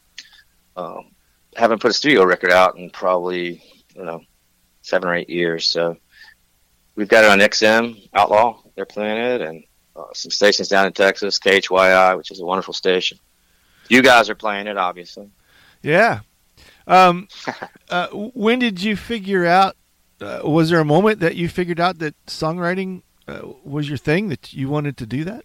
um, 0.76 1.10
haven't 1.56 1.80
put 1.80 1.90
a 1.90 1.94
studio 1.94 2.24
record 2.24 2.50
out 2.50 2.76
in 2.76 2.90
probably, 2.90 3.62
you 3.94 4.04
know, 4.04 4.22
seven 4.82 5.08
or 5.08 5.14
eight 5.14 5.30
years. 5.30 5.68
So 5.68 5.96
we've 6.94 7.08
got 7.08 7.24
it 7.24 7.30
on 7.30 7.40
XM 7.40 8.08
Outlaw. 8.14 8.62
They're 8.74 8.86
playing 8.86 9.18
it, 9.18 9.40
and 9.42 9.64
some 10.12 10.30
stations 10.30 10.68
down 10.68 10.86
in 10.86 10.92
Texas, 10.92 11.38
KHYI, 11.38 12.16
which 12.16 12.30
is 12.30 12.40
a 12.40 12.44
wonderful 12.44 12.74
station. 12.74 13.18
You 13.88 14.02
guys 14.02 14.30
are 14.30 14.34
playing 14.34 14.66
it, 14.66 14.76
obviously. 14.76 15.30
yeah. 15.82 16.20
Um, 16.86 17.28
uh, 17.90 18.08
when 18.08 18.58
did 18.58 18.82
you 18.82 18.96
figure 18.96 19.46
out? 19.46 19.76
Uh, 20.20 20.40
was 20.44 20.70
there 20.70 20.78
a 20.78 20.84
moment 20.84 21.18
that 21.20 21.34
you 21.34 21.48
figured 21.48 21.80
out 21.80 21.98
that 21.98 22.14
songwriting 22.26 23.02
uh, 23.26 23.40
was 23.64 23.88
your 23.88 23.98
thing 23.98 24.28
that 24.28 24.52
you 24.52 24.68
wanted 24.68 24.96
to 24.98 25.06
do 25.06 25.24
that? 25.24 25.44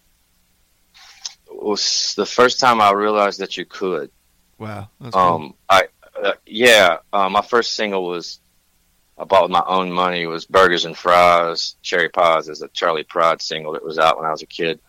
It 1.47 1.63
was 1.63 2.13
the 2.15 2.25
first 2.25 2.59
time 2.59 2.79
I 2.79 2.91
realized 2.91 3.39
that 3.39 3.57
you 3.57 3.65
could. 3.65 4.11
Wow, 4.59 4.89
that's 4.99 5.13
cool. 5.13 5.21
Um, 5.21 5.53
I 5.69 5.87
uh, 6.21 6.33
yeah, 6.45 6.97
uh, 7.13 7.29
my 7.29 7.41
first 7.41 7.73
single 7.73 8.07
was 8.07 8.39
I 9.17 9.23
bought 9.23 9.43
with 9.43 9.51
my 9.51 9.63
own 9.65 9.91
money 9.91 10.25
was 10.27 10.45
Burgers 10.45 10.85
and 10.85 10.97
Fries, 10.97 11.75
Cherry 11.81 12.09
Pies 12.09 12.49
is 12.49 12.61
a 12.61 12.67
Charley 12.69 13.03
Pride 13.03 13.41
single 13.41 13.73
that 13.73 13.83
was 13.83 13.97
out 13.97 14.17
when 14.17 14.25
I 14.27 14.31
was 14.31 14.43
a 14.43 14.47
kid, 14.47 14.79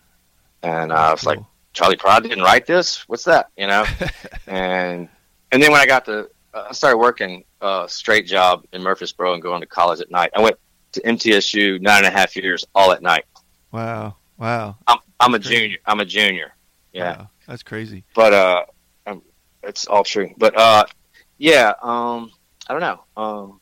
and 0.61 0.93
I 0.93 1.11
was 1.11 1.25
like, 1.25 1.39
Charley 1.73 1.95
Pride 1.95 2.23
didn't 2.23 2.43
write 2.43 2.65
this. 2.65 3.07
What's 3.07 3.23
that? 3.25 3.49
You 3.57 3.67
know, 3.67 3.85
and 4.47 5.09
and 5.51 5.63
then 5.63 5.71
when 5.71 5.81
I 5.81 5.85
got 5.85 6.05
to 6.05 6.29
uh, 6.53 6.65
I 6.69 6.73
started 6.73 6.97
working 6.97 7.43
a 7.61 7.85
straight 7.87 8.25
job 8.25 8.65
in 8.73 8.81
Murfreesboro 8.81 9.33
and 9.33 9.41
going 9.41 9.61
to 9.61 9.67
college 9.67 9.99
at 9.99 10.11
night. 10.11 10.31
I 10.35 10.41
went 10.41 10.57
to 10.93 11.01
MTSU 11.01 11.81
nine 11.81 12.05
and 12.05 12.13
a 12.13 12.17
half 12.17 12.35
years, 12.35 12.65
all 12.73 12.91
at 12.91 13.01
night. 13.01 13.25
wow, 13.71 14.15
wow, 14.37 14.77
I'm 14.87 14.99
I'm 15.19 15.33
a 15.33 15.39
junior. 15.39 15.77
I'm 15.85 15.99
a 15.99 16.05
junior. 16.05 16.53
Yeah 16.93 17.17
wow. 17.17 17.29
that's 17.47 17.63
crazy. 17.63 18.03
but 18.15 18.33
uh, 18.33 18.65
um, 19.05 19.21
it's 19.63 19.85
all 19.85 20.03
true. 20.03 20.33
But 20.37 20.57
uh, 20.57 20.85
yeah, 21.37 21.73
um, 21.81 22.31
I 22.67 22.73
don't 22.73 22.81
know. 22.81 23.03
Um, 23.17 23.59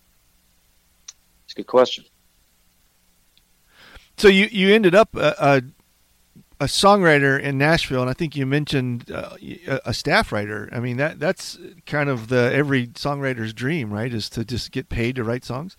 good 1.58 1.68
question. 1.68 2.06
So 4.18 4.28
you 4.28 4.48
you 4.52 4.74
ended 4.74 4.96
up 4.96 5.16
a, 5.16 5.36
a, 5.40 5.62
a 6.62 6.66
songwriter 6.66 7.40
in 7.40 7.58
Nashville, 7.58 8.02
and 8.02 8.10
I 8.10 8.14
think 8.14 8.36
you 8.36 8.46
mentioned 8.46 9.12
uh, 9.12 9.36
a, 9.86 9.94
staff 9.94 10.32
writer. 10.32 10.70
I 10.72 10.80
mean 10.80 10.98
that 10.98 11.20
that's 11.20 11.58
kind 11.86 12.10
of 12.10 12.30
the 12.30 12.52
every 12.54 12.88
songwriter's 12.88 13.54
dream, 13.54 13.92
right? 13.92 14.14
Is 14.14 14.30
to 14.32 14.46
just 14.46 14.72
get 14.72 14.90
paid 14.90 15.16
to 15.18 15.24
write 15.24 15.44
songs. 15.44 15.78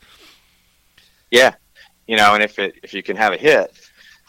Yeah, 1.30 1.54
you 2.06 2.16
know, 2.16 2.35
and 2.35 2.42
if 2.42 2.58
it 2.58 2.75
if 2.82 2.92
you 2.92 3.02
can 3.02 3.16
have 3.16 3.32
a 3.32 3.37
hit, 3.37 3.73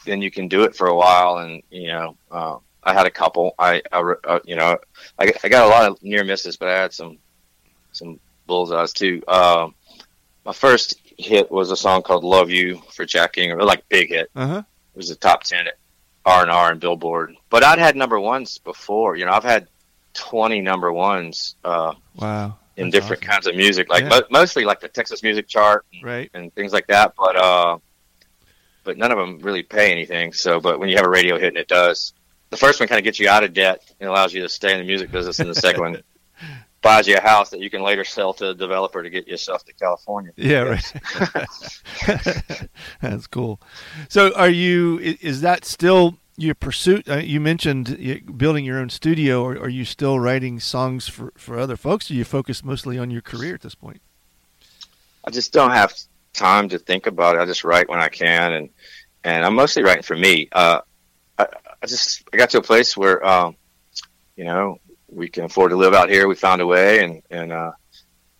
then 0.05 0.21
you 0.21 0.31
can 0.31 0.47
do 0.47 0.63
it 0.63 0.75
for 0.75 0.87
a 0.87 0.95
while. 0.95 1.37
And 1.37 1.61
you 1.69 1.87
know, 1.87 2.15
uh, 2.31 2.57
I 2.83 2.93
had 2.93 3.05
a 3.05 3.11
couple. 3.11 3.53
I, 3.59 3.81
I 3.91 4.13
uh, 4.23 4.39
you 4.45 4.55
know, 4.55 4.77
I, 5.17 5.33
I 5.43 5.49
got 5.49 5.65
a 5.65 5.69
lot 5.69 5.89
of 5.89 6.01
near 6.03 6.23
misses, 6.23 6.57
but 6.57 6.69
I 6.69 6.79
had 6.79 6.93
some 6.93 7.17
some 7.91 8.19
bullseyes 8.47 8.93
too. 8.93 9.21
Um, 9.27 9.75
my 10.45 10.53
first 10.53 10.99
hit 11.19 11.51
was 11.51 11.69
a 11.69 11.75
song 11.75 12.01
called 12.01 12.23
"Love 12.23 12.49
You" 12.49 12.81
for 12.91 13.05
Jack 13.05 13.37
Ingram, 13.37 13.59
like 13.65 13.87
big 13.89 14.09
hit. 14.09 14.31
Uh 14.35 14.47
huh. 14.47 14.63
was 14.95 15.09
a 15.09 15.15
top 15.15 15.43
ten 15.43 15.67
at 15.67 15.75
R 16.25 16.41
and 16.41 16.51
R 16.51 16.71
and 16.71 16.79
Billboard. 16.79 17.35
But 17.49 17.63
I'd 17.63 17.79
had 17.79 17.95
number 17.95 18.19
ones 18.19 18.57
before. 18.59 19.15
You 19.15 19.25
know, 19.25 19.31
I've 19.31 19.43
had 19.43 19.67
twenty 20.13 20.61
number 20.61 20.91
ones. 20.91 21.55
Uh, 21.63 21.93
wow. 22.15 22.57
In 22.77 22.89
different 22.91 23.21
awesome. 23.23 23.31
kinds 23.31 23.47
of 23.47 23.55
music, 23.57 23.89
like 23.89 24.03
yeah. 24.03 24.09
mo- 24.09 24.27
mostly 24.31 24.63
like 24.63 24.79
the 24.79 24.87
Texas 24.87 25.21
Music 25.21 25.49
Chart, 25.49 25.85
and, 25.93 26.01
right, 26.01 26.31
and 26.33 26.53
things 26.55 26.71
like 26.71 26.87
that. 26.87 27.13
But 27.17 27.35
uh, 27.35 27.77
but 28.85 28.97
none 28.97 29.11
of 29.11 29.17
them 29.17 29.39
really 29.39 29.63
pay 29.63 29.91
anything. 29.91 30.31
So, 30.31 30.61
but 30.61 30.79
when 30.79 30.87
you 30.87 30.95
have 30.95 31.05
a 31.05 31.09
radio 31.09 31.37
hit 31.37 31.49
and 31.49 31.57
it 31.57 31.67
does, 31.67 32.13
the 32.51 32.55
first 32.55 32.79
one 32.79 32.87
kind 32.87 32.97
of 32.97 33.03
gets 33.03 33.19
you 33.19 33.27
out 33.27 33.43
of 33.43 33.53
debt 33.53 33.81
and 33.99 34.09
allows 34.09 34.33
you 34.33 34.43
to 34.43 34.49
stay 34.49 34.71
in 34.71 34.79
the 34.79 34.85
music 34.85 35.11
business, 35.11 35.39
and 35.39 35.49
the 35.49 35.55
second 35.55 35.81
one 35.81 36.03
buys 36.81 37.07
you 37.07 37.17
a 37.17 37.21
house 37.21 37.49
that 37.49 37.59
you 37.59 37.69
can 37.69 37.81
later 37.81 38.03
sell 38.03 38.33
to 38.33 38.49
a 38.49 38.53
developer 38.53 39.03
to 39.03 39.09
get 39.09 39.27
yourself 39.27 39.65
to 39.65 39.73
California. 39.73 40.31
Yeah, 40.35 40.61
right. 40.61 40.93
That's 43.01 43.27
cool. 43.27 43.61
So, 44.07 44.33
are 44.35 44.49
you? 44.49 44.99
Is 44.99 45.41
that 45.41 45.65
still 45.65 46.17
your 46.37 46.55
pursuit? 46.55 47.07
Uh, 47.09 47.17
you 47.17 47.39
mentioned 47.39 48.37
building 48.37 48.65
your 48.65 48.79
own 48.79 48.89
studio. 48.89 49.43
Or 49.43 49.57
are 49.57 49.69
you 49.69 49.85
still 49.85 50.19
writing 50.19 50.59
songs 50.59 51.07
for 51.07 51.33
for 51.37 51.59
other 51.59 51.75
folks? 51.75 52.09
Or 52.09 52.13
you 52.13 52.23
focus 52.23 52.63
mostly 52.63 52.97
on 52.97 53.11
your 53.11 53.21
career 53.21 53.55
at 53.55 53.61
this 53.61 53.75
point? 53.75 54.01
I 55.25 55.31
just 55.31 55.51
don't 55.51 55.71
have 55.71 55.93
time 56.33 56.69
to 56.69 56.79
think 56.79 57.07
about 57.07 57.35
it. 57.35 57.41
I 57.41 57.45
just 57.45 57.63
write 57.63 57.89
when 57.89 57.99
I 57.99 58.09
can, 58.09 58.53
and 58.53 58.69
and 59.23 59.45
I'm 59.45 59.55
mostly 59.55 59.83
writing 59.83 60.03
for 60.03 60.15
me. 60.15 60.47
Uh, 60.51 60.81
I, 61.37 61.47
I 61.81 61.85
just 61.85 62.23
I 62.33 62.37
got 62.37 62.49
to 62.51 62.59
a 62.59 62.63
place 62.63 62.95
where, 62.95 63.25
um, 63.25 63.55
you 64.35 64.45
know, 64.45 64.79
we 65.11 65.29
can 65.29 65.45
afford 65.45 65.71
to 65.71 65.77
live 65.77 65.93
out 65.93 66.09
here. 66.09 66.27
We 66.27 66.35
found 66.35 66.61
a 66.61 66.67
way, 66.67 67.03
and 67.03 67.21
and 67.29 67.51
uh, 67.51 67.71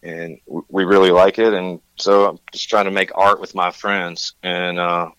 and 0.03 0.39
we 0.45 0.85
really 0.85 1.11
like 1.11 1.39
it. 1.39 1.53
And 1.53 1.81
so 1.97 2.29
I'm 2.29 2.39
just 2.51 2.69
trying 2.69 2.85
to 2.85 2.91
make 2.91 3.11
art 3.15 3.39
with 3.39 3.55
my 3.55 3.71
friends, 3.71 4.33
and 4.43 4.79
uh, 4.79 5.09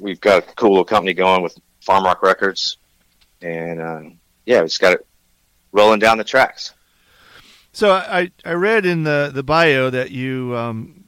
we've 0.00 0.20
got 0.20 0.38
a 0.38 0.54
cool 0.54 0.70
little 0.70 0.84
company 0.84 1.14
going 1.14 1.42
with 1.42 1.56
Farm 1.80 2.04
Rock 2.04 2.22
Records, 2.22 2.78
and 3.40 3.80
uh, 3.80 4.02
yeah, 4.46 4.60
we 4.60 4.66
just 4.66 4.80
got 4.80 4.94
it 4.94 5.06
rolling 5.72 5.98
down 5.98 6.18
the 6.18 6.24
tracks. 6.24 6.74
So 7.72 7.92
I 7.92 8.30
I 8.44 8.52
read 8.52 8.84
in 8.84 9.04
the 9.04 9.30
the 9.32 9.42
bio 9.42 9.90
that 9.90 10.10
you 10.10 10.54
um, 10.56 11.01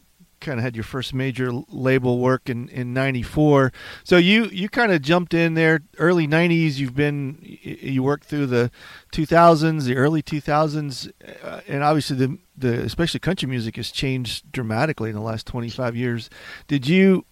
kind 0.45 0.59
of 0.59 0.65
had 0.65 0.77
your 0.77 0.85
first 0.85 1.15
major 1.15 1.51
label 1.69 2.19
work 2.19 2.49
in 2.49 2.69
in 2.69 2.93
94 2.93 3.73
so 4.05 4.17
you 4.17 4.45
you 4.47 4.69
kind 4.69 4.93
of 4.93 5.03
jumped 5.03 5.35
in 5.35 5.55
there 5.55 5.81
early 5.99 6.29
90s 6.29 6.77
you've 6.77 6.95
been 6.95 7.39
you 7.41 8.03
worked 8.03 8.25
through 8.25 8.47
the 8.47 8.71
2000s 9.13 9.85
the 9.85 9.97
early 9.97 10.23
2000s 10.23 11.11
uh, 11.43 11.61
and 11.67 11.83
obviously 11.83 12.17
the 12.17 12.39
the 12.57 12.83
especially 12.83 13.21
country 13.21 13.49
music 13.49 13.77
has 13.77 13.91
changed 13.91 14.51
dramatically 14.53 15.11
in 15.11 15.17
the 15.17 15.23
last 15.23 15.47
25 15.47 15.97
years. 15.97 16.31
Did 16.69 16.87
you 16.87 17.25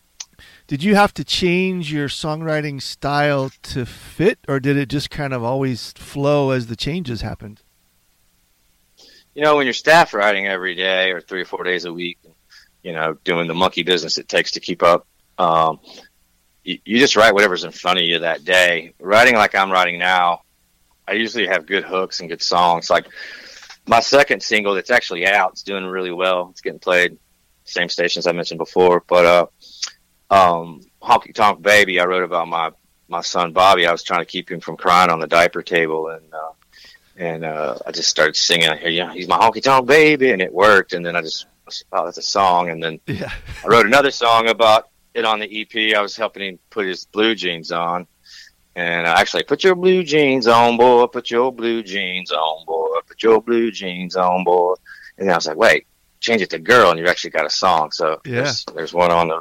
did 0.67 0.83
you 0.83 0.95
have 0.95 1.15
to 1.15 1.25
change 1.25 1.93
your 1.93 2.09
songwriting 2.09 2.83
style 2.83 3.51
to 3.63 3.87
fit 3.87 4.39
or 4.49 4.59
did 4.59 4.77
it 4.77 4.89
just 4.89 5.11
kind 5.11 5.33
of 5.33 5.45
always 5.45 5.93
flow 5.93 6.51
as 6.51 6.67
the 6.67 6.77
changes 6.77 7.21
happened? 7.21 7.63
You 9.35 9.43
know 9.43 9.57
when 9.57 9.67
you're 9.67 9.73
staff 9.73 10.13
writing 10.13 10.47
every 10.47 10.75
day 10.75 11.11
or 11.11 11.21
three 11.21 11.43
or 11.43 11.45
four 11.45 11.63
days 11.63 11.85
a 11.85 11.93
week 11.93 12.19
you 12.83 12.93
know, 12.93 13.17
doing 13.25 13.49
the 13.49 13.55
monkey 13.55 13.83
business 13.83 14.19
it 14.19 14.29
takes 14.29 14.53
to 14.53 14.61
keep 14.61 14.83
up. 14.83 15.07
Um, 15.39 15.81
you, 16.65 16.79
you 16.85 16.99
just 16.99 17.17
write 17.17 17.35
whatever's 17.35 17.65
in 17.65 17.73
front 17.73 17.99
of 17.99 18.05
you 18.05 18.21
that 18.21 18.45
day. 18.45 18.95
Writing 19.01 19.35
like 19.35 19.55
I'm 19.55 19.71
writing 19.71 19.99
now, 19.99 20.43
I 21.07 21.13
usually 21.13 21.47
have 21.47 21.67
good 21.67 21.85
hooks 21.85 22.21
and 22.21 22.29
good 22.29 22.43
songs. 22.43 22.91
Like 22.91 23.07
my 23.87 24.01
second 24.01 24.43
single 24.43 24.75
that's 24.75 24.91
actually 24.91 25.27
out, 25.27 25.53
it's 25.53 25.63
doing 25.63 25.85
really 25.85 26.13
well. 26.13 26.49
It's 26.51 26.61
getting 26.61 26.79
played 26.79 27.19
same 27.65 27.89
stations 27.89 28.27
I 28.27 28.33
mentioned 28.33 28.59
before. 28.59 29.03
But 29.07 29.25
uh, 29.25 29.47
um, 30.31 30.81
Honky 31.03 31.35
Tonk 31.35 31.63
Baby, 31.63 32.01
I 32.01 32.05
wrote 32.05 32.25
about 32.25 32.49
my 32.49 32.71
my 33.09 33.21
son 33.21 33.53
Bobby. 33.53 33.87
I 33.87 33.93
was 33.93 34.03
trying 34.03 34.21
to 34.21 34.27
keep 34.27 34.51
him 34.51 34.61
from 34.61 34.77
crying 34.77 35.11
on 35.11 35.21
the 35.21 35.27
diaper 35.27 35.63
table, 35.63 36.09
and 36.09 36.33
uh, 36.33 36.53
and 37.17 37.45
uh, 37.45 37.79
I 37.87 37.91
just 37.91 38.09
started 38.09 38.37
singing. 38.37 38.69
I 38.69 38.77
hear, 38.77 38.89
yeah, 38.89 39.13
he's 39.13 39.29
my 39.29 39.39
honky 39.39 39.63
tonk 39.63 39.87
baby, 39.87 40.33
and 40.33 40.41
it 40.41 40.53
worked. 40.53 40.93
And 40.93 41.05
then 41.05 41.17
I 41.17 41.23
just 41.23 41.47
oh, 41.93 42.05
that's 42.05 42.19
a 42.19 42.23
song. 42.23 42.71
And 42.71 42.83
then 42.83 43.01
yeah. 43.07 43.33
I 43.65 43.69
wrote 43.69 43.87
another 43.87 44.11
song 44.11 44.49
about 44.49 44.91
it 45.15 45.25
on 45.25 45.41
the 45.41 45.61
EP. 45.61 45.97
I 45.97 46.01
was 46.01 46.17
helping 46.17 46.43
him 46.43 46.59
put 46.71 46.87
his 46.87 47.05
blue 47.05 47.35
jeans 47.35 47.71
on. 47.73 48.07
And 48.75 49.07
I 49.07 49.21
actually 49.21 49.43
put 49.43 49.65
your 49.65 49.75
blue 49.75 50.03
jeans 50.03 50.47
on, 50.47 50.77
boy. 50.79 51.07
Put 51.07 51.31
your 51.31 51.53
blue 51.53 51.83
jeans 51.83 52.33
on, 52.33 52.65
boy. 52.65 53.01
Put 53.07 53.23
your 53.23 53.43
blue 53.43 53.71
jeans 53.71 54.17
on, 54.17 54.45
boy. 54.45 54.75
And 55.19 55.29
then 55.29 55.35
I 55.35 55.37
was 55.37 55.47
like, 55.47 55.59
wait, 55.59 55.87
change 56.21 56.41
it 56.41 56.51
to 56.51 56.59
girl, 56.59 56.91
and 56.91 56.99
you've 56.99 57.09
actually 57.09 57.31
got 57.31 57.45
a 57.45 57.51
song. 57.51 57.91
So 57.91 58.21
yeah. 58.25 58.43
there's, 58.43 58.65
there's 58.75 58.95
one 58.95 59.11
on 59.11 59.29
the 59.29 59.41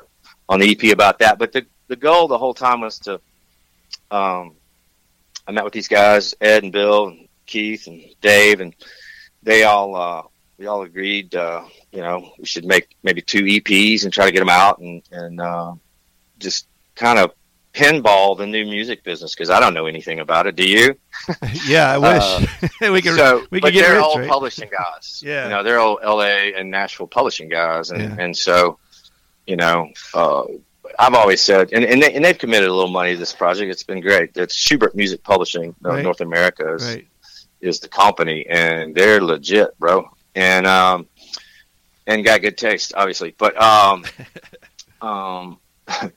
on 0.50 0.60
the 0.60 0.70
EP 0.70 0.92
about 0.92 1.20
that. 1.20 1.40
But 1.40 1.54
the 1.54 1.66
the 1.88 1.96
goal 1.96 2.28
the 2.28 2.38
whole 2.38 2.54
time 2.54 2.82
was 2.82 3.00
to, 3.00 3.22
um, 4.12 4.56
I 5.48 5.52
met 5.52 5.64
with 5.64 5.74
these 5.74 5.88
guys, 5.88 6.36
Ed 6.42 6.64
and 6.64 6.72
Bill 6.72 7.08
and 7.08 7.28
Keith 7.46 7.88
and 7.88 8.02
Dave, 8.20 8.60
and 8.60 8.76
they 9.44 9.64
all 9.64 9.96
uh, 9.96 10.24
we 10.62 10.68
all 10.68 10.84
agreed, 10.84 11.34
uh, 11.34 11.64
you 11.92 12.02
know, 12.02 12.32
we 12.38 12.46
should 12.46 12.66
make 12.66 12.96
maybe 13.02 13.20
two 13.20 13.42
EPs 13.42 14.04
and 14.04 14.14
try 14.14 14.26
to 14.26 14.32
get 14.32 14.40
them 14.40 14.50
out 14.50 14.78
and 14.78 15.02
and 15.12 15.42
uh, 15.42 15.74
just 16.38 16.68
kind 16.96 17.18
of 17.18 17.32
pinball 17.74 18.38
the 18.38 18.46
new 18.46 18.64
music 18.66 19.04
business 19.04 19.34
because 19.34 19.50
I 19.50 19.60
don't 19.60 19.74
know 19.74 19.88
anything 19.88 20.20
about 20.20 20.46
it. 20.46 20.56
Do 20.56 20.64
you? 20.70 20.96
yeah, 21.66 21.92
I 21.92 21.98
wish 21.98 22.48
uh, 22.84 22.92
we 22.94 23.02
could. 23.02 23.16
So, 23.16 23.48
we 23.50 23.60
could 23.60 23.74
get 23.74 23.82
But 23.82 23.88
they're 23.88 23.96
rich, 23.96 24.04
all 24.04 24.20
right? 24.20 24.30
publishing 24.30 24.70
guys. 24.70 25.24
yeah, 25.26 25.46
you 25.46 25.50
know, 25.50 25.64
they're 25.64 25.80
all 25.80 26.00
L.A. 26.04 26.54
and 26.54 26.70
Nashville 26.70 27.08
publishing 27.08 27.50
guys, 27.50 27.90
and 27.90 28.02
Yeah. 28.02 28.16
and 28.24 28.38
so, 28.38 28.78
you 29.48 29.56
know, 29.56 29.90
uh, 30.14 30.44
I've 31.00 31.16
always 31.16 31.42
said, 31.42 31.74
and 31.74 31.84
and, 31.84 32.04
they, 32.04 32.14
and 32.14 32.24
they've 32.24 32.38
committed 32.38 32.70
a 32.70 32.74
little 32.74 32.92
money 32.92 33.14
to 33.14 33.18
this 33.18 33.34
project. 33.34 33.72
It's 33.72 33.82
been 33.84 34.02
great. 34.02 34.38
It's 34.38 34.54
Schubert 34.54 34.94
Music 34.96 35.24
Publishing, 35.24 35.74
uh, 35.84 35.90
Right. 35.90 36.04
North 36.04 36.22
America 36.22 36.76
is, 36.76 36.84
right. 36.86 37.08
is 37.62 37.80
the 37.80 37.88
company, 37.88 38.46
and 38.48 38.94
they're 38.94 39.22
legit, 39.24 39.76
bro. 39.80 40.08
And 40.36 40.66
um, 40.66 41.08
and 42.08 42.24
got 42.24 42.42
good 42.42 42.58
taste, 42.58 42.94
obviously. 42.96 43.36
But 43.38 43.62
um, 43.62 44.06
um, 45.02 45.60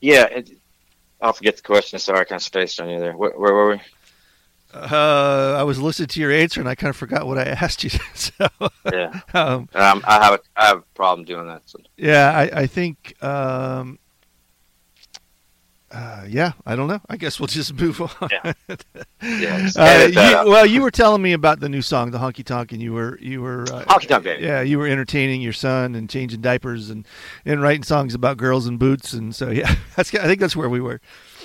yeah. 0.00 0.24
It, 0.24 0.50
I'll 1.20 1.32
forget 1.32 1.56
the 1.56 1.62
question. 1.62 1.98
Sorry, 1.98 2.20
I 2.20 2.24
kind 2.24 2.38
of 2.38 2.44
spaced 2.44 2.80
on 2.80 2.88
you 2.88 3.00
there. 3.00 3.16
Where, 3.16 3.32
where 3.32 3.52
were 3.52 3.70
we? 3.70 3.80
Uh, 4.72 5.56
I 5.58 5.62
was 5.62 5.80
listening 5.80 6.08
to 6.08 6.20
your 6.20 6.30
answer 6.30 6.60
and 6.60 6.68
I 6.68 6.74
kind 6.74 6.90
of 6.90 6.96
forgot 6.96 7.26
what 7.26 7.38
I 7.38 7.42
asked 7.62 7.82
you. 7.84 7.90
so, 8.14 8.48
Yeah, 8.92 9.20
um, 9.34 9.68
um, 9.74 10.04
I 10.06 10.22
have 10.24 10.34
a 10.34 10.40
I 10.56 10.66
have 10.66 10.78
a 10.78 10.84
problem 10.94 11.24
doing 11.24 11.48
that. 11.48 11.62
So. 11.64 11.78
yeah, 11.96 12.30
I, 12.30 12.60
I 12.62 12.66
think, 12.66 13.14
um, 13.22 13.98
uh, 15.90 16.24
yeah, 16.28 16.52
I 16.66 16.76
don't 16.76 16.86
know. 16.88 17.00
I 17.08 17.16
guess 17.16 17.40
we'll 17.40 17.46
just 17.60 17.72
move 17.74 18.00
on. 18.00 18.28
Yeah. 18.30 18.52
Yeah, 19.20 19.68
Uh, 19.76 20.06
you- 20.44 20.50
well, 20.50 20.64
you 20.64 20.80
were 20.80 20.90
telling 20.92 21.20
me 21.22 21.32
about 21.32 21.58
the 21.60 21.68
new 21.68 21.82
song, 21.82 22.12
the 22.12 22.18
Honky 22.18 22.44
Tonk, 22.44 22.70
and 22.72 22.80
you 22.80 22.92
were 22.92 23.18
you 23.20 23.42
were 23.42 23.62
uh, 23.64 23.84
Honky 23.84 24.06
Tonk 24.08 24.22
Baby. 24.24 24.44
Yeah, 24.44 24.60
you 24.62 24.78
were 24.78 24.86
entertaining 24.86 25.40
your 25.42 25.52
son 25.52 25.94
and 25.96 26.08
changing 26.08 26.40
diapers 26.40 26.88
and 26.90 27.06
and 27.44 27.60
writing 27.60 27.82
songs 27.82 28.14
about 28.14 28.36
girls 28.36 28.66
in 28.68 28.76
boots, 28.76 29.12
and 29.12 29.34
so 29.34 29.50
yeah, 29.50 29.74
that's 29.96 30.14
I 30.14 30.26
think 30.26 30.38
that's 30.40 30.54
where 30.54 30.68
we 30.68 30.80
were. 30.80 31.00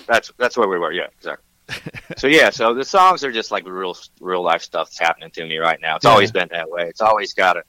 That's 0.08 0.32
that's 0.38 0.56
where 0.56 0.68
we 0.68 0.78
were. 0.78 0.92
Yeah, 0.92 1.08
exactly. 1.18 1.44
so 2.18 2.28
yeah, 2.28 2.50
so 2.52 2.74
the 2.76 2.86
songs 2.86 3.24
are 3.24 3.32
just 3.32 3.50
like 3.50 3.66
real 3.66 3.98
real 4.20 4.44
life 4.44 4.62
stuff 4.62 4.90
that's 4.90 5.00
happening 5.00 5.32
to 5.32 5.46
me 5.46 5.58
right 5.58 5.80
now. 5.82 5.96
It's 5.96 6.06
Yeah. 6.06 6.12
always 6.12 6.32
been 6.32 6.50
that 6.52 6.70
way. 6.70 6.84
It's 6.90 7.02
always 7.02 7.34
got 7.34 7.58
a, 7.58 7.64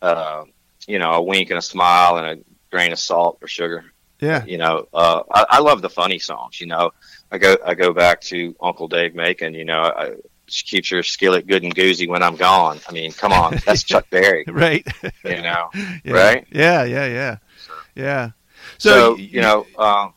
uh, 0.00 0.44
you 0.86 0.98
know, 1.00 1.12
a 1.12 1.22
wink 1.22 1.50
and 1.50 1.58
a 1.58 1.62
smile 1.62 2.18
and 2.18 2.38
a 2.40 2.44
grain 2.70 2.92
of 2.92 2.98
salt 3.00 3.38
or 3.42 3.48
sugar. 3.48 3.84
Yeah, 4.24 4.44
You 4.44 4.58
know, 4.58 4.88
uh, 4.92 5.22
I, 5.30 5.46
I 5.50 5.60
love 5.60 5.82
the 5.82 5.90
funny 5.90 6.18
songs. 6.18 6.60
You 6.60 6.66
know, 6.66 6.92
I 7.30 7.38
go 7.38 7.56
I 7.64 7.74
go 7.74 7.92
back 7.92 8.20
to 8.22 8.54
Uncle 8.60 8.88
Dave 8.88 9.14
Macon. 9.14 9.54
You 9.54 9.64
know, 9.64 9.80
I, 9.80 10.14
keeps 10.46 10.90
your 10.90 11.02
skillet 11.02 11.46
good 11.46 11.62
and 11.62 11.74
goozy 11.74 12.08
when 12.08 12.22
I'm 12.22 12.36
gone. 12.36 12.80
I 12.88 12.92
mean, 12.92 13.12
come 13.12 13.32
on, 13.32 13.58
that's 13.64 13.82
Chuck 13.90 14.08
Berry. 14.10 14.44
right. 14.48 14.86
You 15.24 15.42
know, 15.42 15.70
yeah. 15.74 16.12
right? 16.12 16.46
Yeah, 16.50 16.84
yeah, 16.84 17.06
yeah, 17.06 17.36
yeah. 17.94 18.30
so, 18.78 18.90
So, 18.90 19.16
you 19.16 19.40
know. 19.40 19.66
Um, 19.78 20.14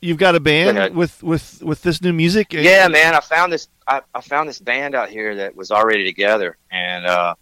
you've 0.00 0.18
got 0.18 0.34
a 0.34 0.40
band 0.40 0.94
with 0.94 1.22
with 1.22 1.62
with 1.62 1.82
this 1.82 2.02
new 2.02 2.12
music. 2.12 2.52
Yeah, 2.52 2.88
man, 2.88 3.14
I 3.14 3.20
found 3.20 3.52
this. 3.52 3.68
I, 3.86 4.02
I 4.14 4.20
found 4.20 4.48
this 4.48 4.58
band 4.58 4.94
out 4.94 5.08
here 5.08 5.36
that 5.36 5.54
was 5.54 5.70
already 5.70 6.04
together, 6.04 6.56
and 6.70 7.06
uh, 7.06 7.34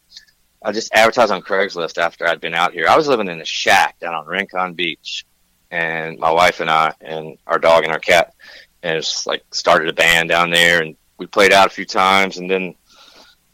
I 0.62 0.73
just 0.73 0.93
advertised 0.95 1.33
on 1.33 1.43
Craigslist 1.43 1.99
after 1.99 2.26
I'd 2.26 2.41
been 2.41 2.55
out 2.55 2.73
here. 2.73 2.87
I 2.88 2.97
was 2.97 3.09
living 3.09 3.29
in 3.29 3.41
a 3.41 3.45
shack 3.45 3.99
down 4.00 4.15
on 4.15 4.26
Rincon 4.26 4.75
Beach, 4.75 5.25
and 5.71 6.19
my 6.19 6.31
wife 6.31 6.61
and 6.61 6.71
I 6.71 6.93
and 7.01 7.39
our 7.47 7.59
dog 7.59 7.85
and 7.85 7.93
our 7.93 7.99
cat, 7.99 8.35
and 8.83 8.97
it's 8.99 9.27
like 9.27 9.43
started 9.53 9.89
a 9.89 9.93
band 9.93 10.29
down 10.29 10.51
there, 10.51 10.83
and 10.83 10.97
we 11.19 11.27
played 11.27 11.53
out 11.53 11.67
a 11.67 11.71
few 11.71 11.85
times, 11.87 12.37
and 12.39 12.51
then, 12.51 12.75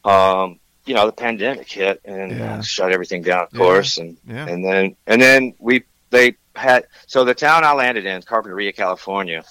um, 0.05 0.59
you 0.85 0.95
know, 0.95 1.07
the 1.07 1.13
pandemic 1.13 1.71
hit 1.71 2.01
and 2.05 2.39
Yeah. 2.39 2.55
uh, 2.59 2.63
shut 2.63 2.93
everything 2.93 3.23
down, 3.23 3.45
of 3.45 3.49
Yeah. 3.53 3.59
course, 3.59 3.99
and 3.99 4.17
Yeah. 4.27 4.47
and 4.49 4.65
then 4.65 4.97
and 5.07 5.21
then 5.23 5.55
we 5.59 5.85
they 6.11 6.37
had 6.55 6.85
so 7.07 7.25
the 7.25 7.35
town 7.35 7.65
I 7.65 7.73
landed 7.73 8.05
in, 8.05 8.21
Carpinteria, 8.23 8.75
California. 8.75 9.45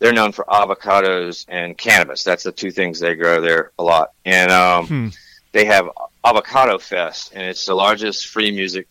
They're 0.00 0.12
known 0.12 0.32
for 0.32 0.44
avocados 0.46 1.44
and 1.48 1.78
cannabis. 1.78 2.24
That's 2.24 2.42
the 2.42 2.50
two 2.52 2.70
things 2.72 2.98
they 2.98 3.14
grow 3.14 3.40
there 3.40 3.70
a 3.78 3.82
lot. 3.82 4.10
And 4.24 4.50
um, 4.50 4.86
Hmm. 4.86 5.08
they 5.52 5.64
have 5.66 5.88
Avocado 6.24 6.78
Fest, 6.78 7.30
and 7.34 7.44
it's 7.44 7.64
the 7.66 7.74
largest 7.74 8.26
free 8.26 8.50
music 8.50 8.88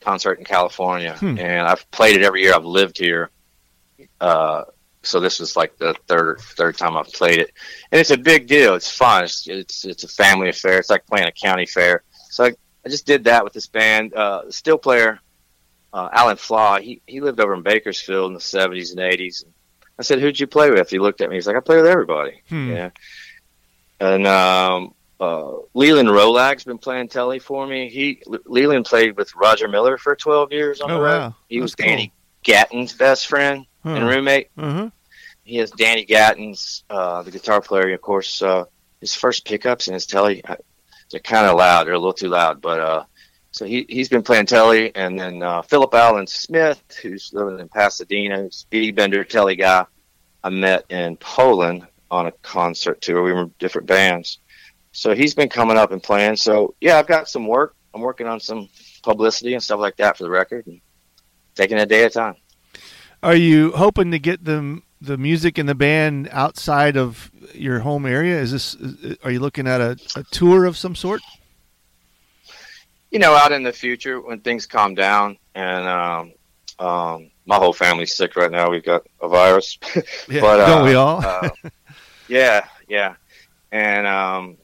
concert 0.00 0.38
in 0.38 0.44
California, 0.44 1.14
Hmm. 1.18 1.38
and 1.38 1.66
I've 1.66 1.90
played 1.90 2.16
it 2.16 2.22
every 2.22 2.42
year. 2.42 2.54
I've 2.54 2.64
lived 2.64 2.98
here, 2.98 3.30
uh, 4.20 4.64
so 5.02 5.20
this 5.20 5.38
was 5.40 5.56
like 5.56 5.76
the 5.78 5.94
third 6.06 6.40
third 6.40 6.76
time 6.76 6.96
I've 6.96 7.12
played 7.12 7.38
it, 7.38 7.52
and 7.92 8.00
it's 8.00 8.10
a 8.10 8.16
big 8.18 8.46
deal. 8.46 8.74
It's 8.74 8.90
fun. 8.90 9.24
It's 9.24 9.46
it's, 9.48 9.84
it's 9.84 10.04
a 10.04 10.08
family 10.08 10.48
affair. 10.48 10.78
It's 10.78 10.90
like 10.90 11.06
playing 11.06 11.26
a 11.28 11.32
county 11.32 11.66
fair. 11.66 12.02
So 12.30 12.44
I, 12.44 12.52
I 12.84 12.88
just 12.88 13.06
did 13.06 13.24
that 13.24 13.44
with 13.44 13.52
this 13.52 13.66
band. 13.66 14.14
Uh, 14.14 14.50
steel 14.50 14.78
player, 14.78 15.18
uh, 15.92 16.08
Alan 16.12 16.36
Flaw, 16.36 16.78
he 16.78 17.00
he 17.06 17.20
lived 17.20 17.40
over 17.40 17.54
in 17.54 17.62
Bakersfield 17.62 18.28
in 18.30 18.34
the 18.34 18.40
seventies 18.40 18.90
and 18.90 19.00
eighties. 19.00 19.44
I 19.98 20.02
said, 20.02 20.20
"Who'd 20.20 20.38
you 20.38 20.46
play 20.46 20.70
with?" 20.70 20.90
He 20.90 20.98
looked 20.98 21.20
at 21.20 21.28
me. 21.30 21.36
He's 21.36 21.46
like, 21.46 21.56
"I 21.56 21.60
play 21.60 21.76
with 21.76 21.86
everybody." 21.86 22.42
Hmm. 22.48 22.70
Yeah, 22.70 22.90
and 24.00 24.26
um, 24.26 24.94
uh, 25.20 25.52
Leland 25.74 26.08
Rolag's 26.10 26.64
been 26.64 26.78
playing 26.78 27.08
telly 27.08 27.38
for 27.38 27.66
me. 27.66 27.88
He 27.88 28.22
Leland 28.46 28.84
played 28.86 29.16
with 29.16 29.34
Roger 29.34 29.68
Miller 29.68 29.98
for 29.98 30.14
12 30.14 30.52
years 30.52 30.80
on 30.80 30.90
Oh, 30.90 30.94
the 30.94 31.00
road. 31.00 31.18
wow. 31.18 31.34
He 31.48 31.60
was 31.60 31.72
That's 31.72 31.86
cool. 31.86 31.96
Danny 31.96 32.12
Gatton's 32.44 32.92
best 32.92 33.26
friend 33.26 33.66
and 33.84 34.06
roommate. 34.06 34.48
Uh-huh. 34.56 34.90
He 35.44 35.56
has 35.56 35.70
Danny 35.70 36.04
Gatton's, 36.04 36.84
uh, 36.90 37.22
the 37.22 37.30
guitar 37.30 37.60
player, 37.60 37.92
of 37.94 38.00
course. 38.02 38.42
Uh, 38.42 38.64
his 39.00 39.14
first 39.14 39.44
pickups 39.46 39.88
in 39.88 39.94
his 39.94 40.06
telly, 40.06 40.42
they're 41.10 41.20
kind 41.20 41.46
of 41.46 41.56
loud. 41.56 41.86
They're 41.86 41.94
a 41.94 41.98
little 41.98 42.12
too 42.12 42.28
loud, 42.28 42.60
but 42.60 42.78
uh, 42.80 43.04
so 43.50 43.64
he 43.64 43.86
he's 43.88 44.08
been 44.10 44.22
playing 44.22 44.46
telly, 44.46 44.94
and 44.94 45.18
then 45.18 45.42
uh, 45.42 45.62
Philip 45.62 45.94
Allen 45.94 46.26
Smith, 46.26 46.82
who's 47.02 47.30
living 47.32 47.58
in 47.60 47.68
Pasadena, 47.68 48.42
who's 48.42 48.56
Speedy 48.56 48.90
Bender 48.92 49.24
telly 49.24 49.56
guy. 49.56 49.86
I 50.44 50.50
met 50.50 50.84
in 50.90 51.16
Poland 51.16 51.86
on 52.10 52.26
a 52.26 52.32
concert 52.42 53.00
tour. 53.00 53.22
We 53.22 53.32
were 53.32 53.46
different 53.58 53.86
bands, 53.88 54.38
so 54.98 55.14
he's 55.14 55.32
been 55.32 55.48
coming 55.48 55.76
up 55.76 55.92
and 55.92 56.02
playing. 56.02 56.34
So 56.34 56.74
yeah, 56.80 56.98
I've 56.98 57.06
got 57.06 57.28
some 57.28 57.46
work. 57.46 57.76
I'm 57.94 58.00
working 58.00 58.26
on 58.26 58.40
some 58.40 58.68
publicity 59.04 59.54
and 59.54 59.62
stuff 59.62 59.78
like 59.78 59.96
that 59.98 60.16
for 60.16 60.24
the 60.24 60.30
record, 60.30 60.66
and 60.66 60.80
taking 61.54 61.78
a 61.78 61.86
day 61.86 62.02
at 62.04 62.10
a 62.10 62.14
time. 62.14 62.34
Are 63.22 63.36
you 63.36 63.70
hoping 63.70 64.10
to 64.10 64.18
get 64.18 64.44
the 64.44 64.80
the 65.00 65.16
music 65.16 65.56
and 65.56 65.68
the 65.68 65.76
band 65.76 66.28
outside 66.32 66.96
of 66.96 67.30
your 67.54 67.78
home 67.78 68.06
area? 68.06 68.40
Is 68.40 68.50
this? 68.50 68.76
Are 69.22 69.30
you 69.30 69.38
looking 69.38 69.68
at 69.68 69.80
a, 69.80 69.96
a 70.16 70.24
tour 70.32 70.64
of 70.64 70.76
some 70.76 70.96
sort? 70.96 71.22
you 73.10 73.18
know, 73.18 73.34
out 73.34 73.52
in 73.52 73.62
the 73.62 73.72
future 73.72 74.20
when 74.20 74.40
things 74.40 74.66
calm 74.66 74.94
down 74.94 75.38
and 75.54 75.86
um, 75.88 76.32
um, 76.78 77.30
my 77.46 77.56
whole 77.56 77.72
family's 77.72 78.14
sick 78.14 78.36
right 78.36 78.50
now. 78.50 78.68
We've 78.68 78.84
got 78.84 79.06
a 79.22 79.28
virus, 79.28 79.78
Yeah, 80.28 80.40
but 80.42 80.60
uh, 80.60 80.66
don't 80.66 80.84
we 80.84 80.94
all? 80.94 81.24
uh, 81.24 81.48
yeah, 82.28 82.66
yeah, 82.86 83.14
and 83.72 84.06
um, 84.06 84.58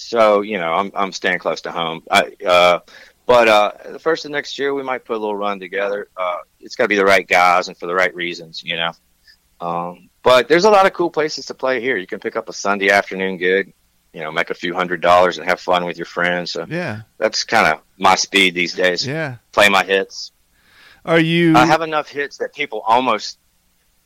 so 0.00 0.40
you 0.40 0.58
know, 0.58 0.72
I'm 0.72 0.90
I'm 0.94 1.12
staying 1.12 1.38
close 1.38 1.60
to 1.62 1.72
home. 1.72 2.02
I, 2.10 2.32
uh, 2.46 2.80
but 3.26 3.48
uh, 3.48 3.72
the 3.92 3.98
first 3.98 4.24
of 4.24 4.32
next 4.32 4.58
year, 4.58 4.74
we 4.74 4.82
might 4.82 5.04
put 5.04 5.16
a 5.16 5.20
little 5.20 5.36
run 5.36 5.60
together. 5.60 6.08
Uh, 6.16 6.38
it's 6.58 6.74
got 6.74 6.84
to 6.84 6.88
be 6.88 6.96
the 6.96 7.04
right 7.04 7.26
guys 7.26 7.68
and 7.68 7.76
for 7.76 7.86
the 7.86 7.94
right 7.94 8.12
reasons, 8.14 8.62
you 8.64 8.76
know. 8.76 8.92
Um, 9.60 10.08
but 10.22 10.48
there's 10.48 10.64
a 10.64 10.70
lot 10.70 10.86
of 10.86 10.92
cool 10.94 11.10
places 11.10 11.46
to 11.46 11.54
play 11.54 11.80
here. 11.80 11.96
You 11.96 12.06
can 12.06 12.18
pick 12.18 12.34
up 12.34 12.48
a 12.48 12.52
Sunday 12.52 12.90
afternoon 12.90 13.36
gig, 13.36 13.72
you 14.12 14.20
know, 14.20 14.32
make 14.32 14.50
a 14.50 14.54
few 14.54 14.74
hundred 14.74 15.00
dollars 15.00 15.38
and 15.38 15.46
have 15.48 15.60
fun 15.60 15.84
with 15.84 15.96
your 15.96 16.06
friends. 16.06 16.52
So 16.52 16.66
yeah, 16.68 17.02
that's 17.18 17.44
kind 17.44 17.72
of 17.72 17.80
my 17.98 18.16
speed 18.16 18.54
these 18.54 18.74
days. 18.74 19.06
yeah. 19.06 19.36
Play 19.52 19.68
my 19.68 19.84
hits. 19.84 20.32
Are 21.04 21.20
you? 21.20 21.56
I 21.56 21.66
have 21.66 21.82
enough 21.82 22.08
hits 22.08 22.38
that 22.38 22.54
people 22.54 22.80
almost 22.80 23.38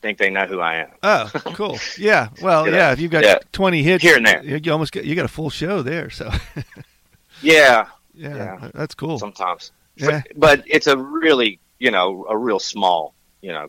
think 0.05 0.19
they 0.19 0.29
know 0.29 0.45
who 0.47 0.61
I 0.61 0.75
am. 0.77 0.91
Oh, 1.03 1.31
cool. 1.55 1.79
Yeah. 1.99 2.29
Well, 2.43 2.65
You 2.67 2.73
know, 2.73 2.77
yeah. 2.77 2.93
If 2.93 3.01
you've 3.01 3.11
got 3.11 3.25
yeah. 3.25 3.39
20 3.53 3.83
hits 3.83 4.05
Here 4.05 4.17
and 4.19 4.27
there. 4.27 4.45
you, 4.45 4.71
almost 4.73 4.93
get 4.93 5.05
you 5.07 5.15
got 5.15 5.25
a 5.25 5.29
full 5.29 5.49
show 5.51 5.81
there. 5.83 6.11
So 6.11 6.31
Yeah, 7.43 7.87
yeah, 8.13 8.37
Yeah. 8.37 8.71
that's 8.75 8.95
cool. 8.95 9.19
sometimes. 9.19 9.73
Yeah. 9.97 10.23
But, 10.37 10.39
but 10.39 10.63
it's 10.67 10.87
a 10.87 10.97
really, 10.99 11.59
you 11.79 11.91
know, 11.91 12.27
a 12.29 12.37
real 12.37 12.59
small, 12.61 13.15
you 13.41 13.51
know, 13.53 13.69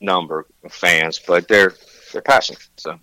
number 0.00 0.46
of 0.64 0.72
fans, 0.72 1.20
but 1.24 1.46
they're 1.48 1.72
they're 2.12 2.22
passionate. 2.22 2.66
So 2.76 2.98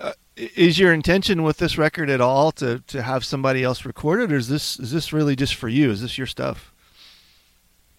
uh, 0.00 0.12
Is 0.36 0.78
your 0.78 0.92
intention 0.94 1.42
with 1.42 1.58
this 1.58 1.76
record 1.76 2.08
at 2.08 2.20
all 2.22 2.50
to 2.52 2.80
to 2.86 3.02
have 3.02 3.24
somebody 3.26 3.62
else 3.62 3.84
record 3.84 4.20
it, 4.20 4.32
or 4.32 4.36
is 4.36 4.48
this 4.48 4.78
is 4.80 4.90
this 4.90 5.12
really 5.12 5.36
just 5.36 5.54
for 5.54 5.68
you? 5.68 5.90
Is 5.90 6.00
this 6.00 6.16
your 6.16 6.26
stuff? 6.26 6.69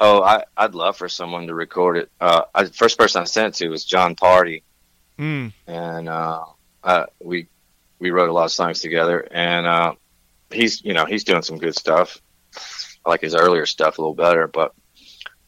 Oh, 0.03 0.23
I 0.23 0.43
I'd 0.57 0.73
love 0.73 0.97
for 0.97 1.07
someone 1.07 1.45
to 1.47 1.53
record 1.53 1.95
it. 1.97 2.09
Uh, 2.19 2.41
I, 2.55 2.63
the 2.63 2.73
first 2.73 2.97
person 2.97 3.21
I 3.21 3.25
sent 3.25 3.55
it 3.55 3.57
to 3.63 3.69
was 3.69 3.85
Jon 3.85 4.15
Pardi, 4.15 4.63
Mm. 5.19 5.53
and 5.67 6.09
uh, 6.09 6.43
uh, 6.83 7.05
we 7.23 7.47
we 7.99 8.09
wrote 8.09 8.29
a 8.29 8.33
lot 8.33 8.45
of 8.45 8.51
songs 8.51 8.81
together, 8.81 9.19
and 9.31 9.67
uh, 9.67 9.93
he's 10.51 10.83
you 10.83 10.93
know 10.95 11.05
he's 11.05 11.23
doing 11.23 11.43
some 11.43 11.59
good 11.59 11.75
stuff. 11.77 12.19
I 13.05 13.09
like 13.11 13.21
his 13.21 13.35
earlier 13.35 13.65
stuff 13.67 13.97
a 13.97 14.01
little 14.01 14.15
better, 14.15 14.47
but 14.47 14.73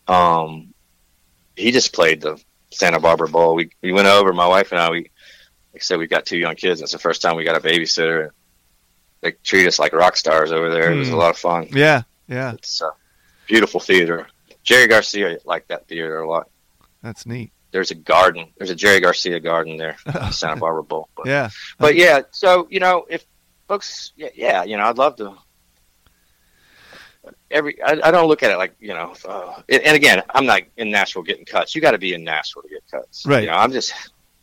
um, 0.08 0.74
he 1.56 1.72
just 1.72 1.92
played 1.94 2.22
the 2.22 2.40
Santa 2.72 3.00
Barbara 3.00 3.30
Bowl. 3.30 3.56
We 3.56 3.72
we 3.82 3.92
went 3.92 4.08
over, 4.08 4.34
my 4.34 4.48
wife 4.48 4.72
and 4.72 4.80
I. 4.80 4.90
We 4.92 4.98
like 5.00 5.10
I 5.78 5.80
said, 5.80 5.98
we 5.98 6.06
got 6.06 6.26
two 6.28 6.38
young 6.38 6.56
kids. 6.56 6.82
It's 6.82 6.92
the 6.92 7.00
first 7.00 7.24
time 7.24 7.36
we 7.36 7.44
got 7.44 7.58
a 7.58 7.60
babysitter. 7.68 8.30
They 9.22 9.32
treat 9.44 9.66
us 9.68 9.80
like 9.80 9.94
rock 9.94 10.16
stars 10.18 10.52
over 10.52 10.70
there. 10.70 10.92
It 10.92 10.98
was 10.98 11.08
Hmm. 11.08 11.16
a 11.16 11.18
lot 11.18 11.32
of 11.32 11.38
fun. 11.38 11.70
Yeah, 11.72 12.04
yeah. 12.28 12.54
It's 12.54 12.82
a 12.82 12.92
beautiful 13.48 13.80
theater. 13.80 14.28
Jerry 14.64 14.88
Garcia 14.88 15.38
liked 15.46 15.68
that 15.70 15.88
theater 15.88 16.20
a 16.20 16.30
lot. 16.30 16.50
That's 17.02 17.26
neat. 17.26 17.52
There's 17.72 17.92
a 17.92 17.96
garden. 17.96 18.48
There's 18.58 18.70
a 18.70 18.76
Jerry 18.76 19.00
Garcia 19.00 19.40
garden 19.40 19.78
there, 19.78 19.98
Santa 20.32 20.56
Barbara 20.58 20.84
Bowl. 20.84 21.10
But, 21.16 21.26
Yeah, 21.26 21.50
but 21.80 21.96
yeah, 21.96 22.22
so 22.32 22.68
you 22.70 22.80
know, 22.80 23.06
if 23.10 23.26
folks, 23.68 24.14
yeah, 24.16 24.30
yeah 24.36 24.64
you 24.64 24.78
know, 24.78 24.84
I'd 24.84 24.98
love 24.98 25.16
to. 25.18 25.36
Every, 27.50 27.82
I, 27.82 28.00
I 28.04 28.12
don't 28.12 28.28
look 28.28 28.44
at 28.44 28.52
it 28.52 28.58
like 28.58 28.76
you 28.80 28.90
know, 28.94 29.14
uh, 29.28 29.62
and 29.70 29.82
and 29.84 29.96
again, 29.96 30.24
I'm 30.30 30.46
not 30.46 30.64
in 30.76 30.90
Nashville 30.92 31.22
getting 31.24 31.46
cuts. 31.46 31.74
You 31.76 31.82
got 31.82 31.92
to 31.92 31.98
be 31.98 32.14
in 32.14 32.24
Nashville 32.24 32.64
to 32.64 32.70
get 32.70 32.84
cuts, 32.92 33.26
Right. 33.26 33.44
You 33.44 33.48
know, 33.50 33.56
I'm 33.56 33.72
just 33.72 33.94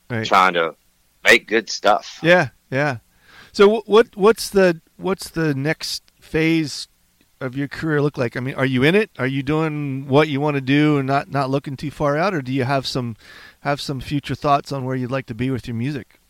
Right. 0.08 0.26
trying 0.26 0.54
to 0.54 0.74
make 1.24 1.46
good 1.46 1.68
stuff. 1.68 2.18
yeah, 2.22 2.48
yeah. 2.70 2.98
So 3.52 3.82
what 3.86 4.08
what's 4.16 4.48
the 4.50 4.80
what's 4.96 5.30
the 5.30 5.54
next 5.54 6.02
phase 6.20 6.88
of 7.40 7.56
your 7.56 7.68
career 7.68 8.02
look 8.02 8.16
like? 8.18 8.36
I 8.36 8.40
mean, 8.40 8.54
are 8.54 8.66
you 8.66 8.82
in 8.84 8.94
it? 8.94 9.10
Are 9.18 9.26
you 9.26 9.42
doing 9.42 10.06
what 10.06 10.28
you 10.28 10.40
want 10.40 10.56
to 10.56 10.60
do 10.60 10.98
and 10.98 11.06
not 11.06 11.30
not 11.30 11.50
looking 11.50 11.76
too 11.76 11.90
far 11.90 12.16
out, 12.16 12.34
or 12.34 12.42
do 12.42 12.52
you 12.52 12.64
have 12.64 12.86
some 12.86 13.16
have 13.60 13.80
some 13.80 14.00
future 14.00 14.34
thoughts 14.34 14.72
on 14.72 14.84
where 14.84 14.96
you'd 14.96 15.10
like 15.10 15.26
to 15.26 15.34
be 15.34 15.50
with 15.50 15.66
your 15.66 15.74
music? 15.76 16.20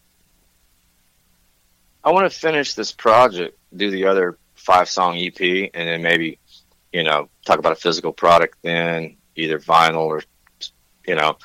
I 2.03 2.11
want 2.12 2.31
to 2.31 2.38
finish 2.38 2.75
this 2.75 2.92
project, 2.92 3.59
do 3.77 3.90
the 3.90 4.07
other 4.07 4.38
five 4.55 4.88
song 4.88 5.18
EP, 5.18 5.38
and 5.40 5.88
then 5.88 6.03
maybe, 6.03 6.38
you 6.92 7.03
know, 7.03 7.29
talk 7.44 7.59
about 7.59 7.73
a 7.73 7.77
physical 7.77 8.12
product 8.12 8.57
then, 8.62 9.16
either 9.37 9.59
vinyl 9.59 10.07
or, 10.07 10.23
you 11.07 11.14
know, 11.14 11.37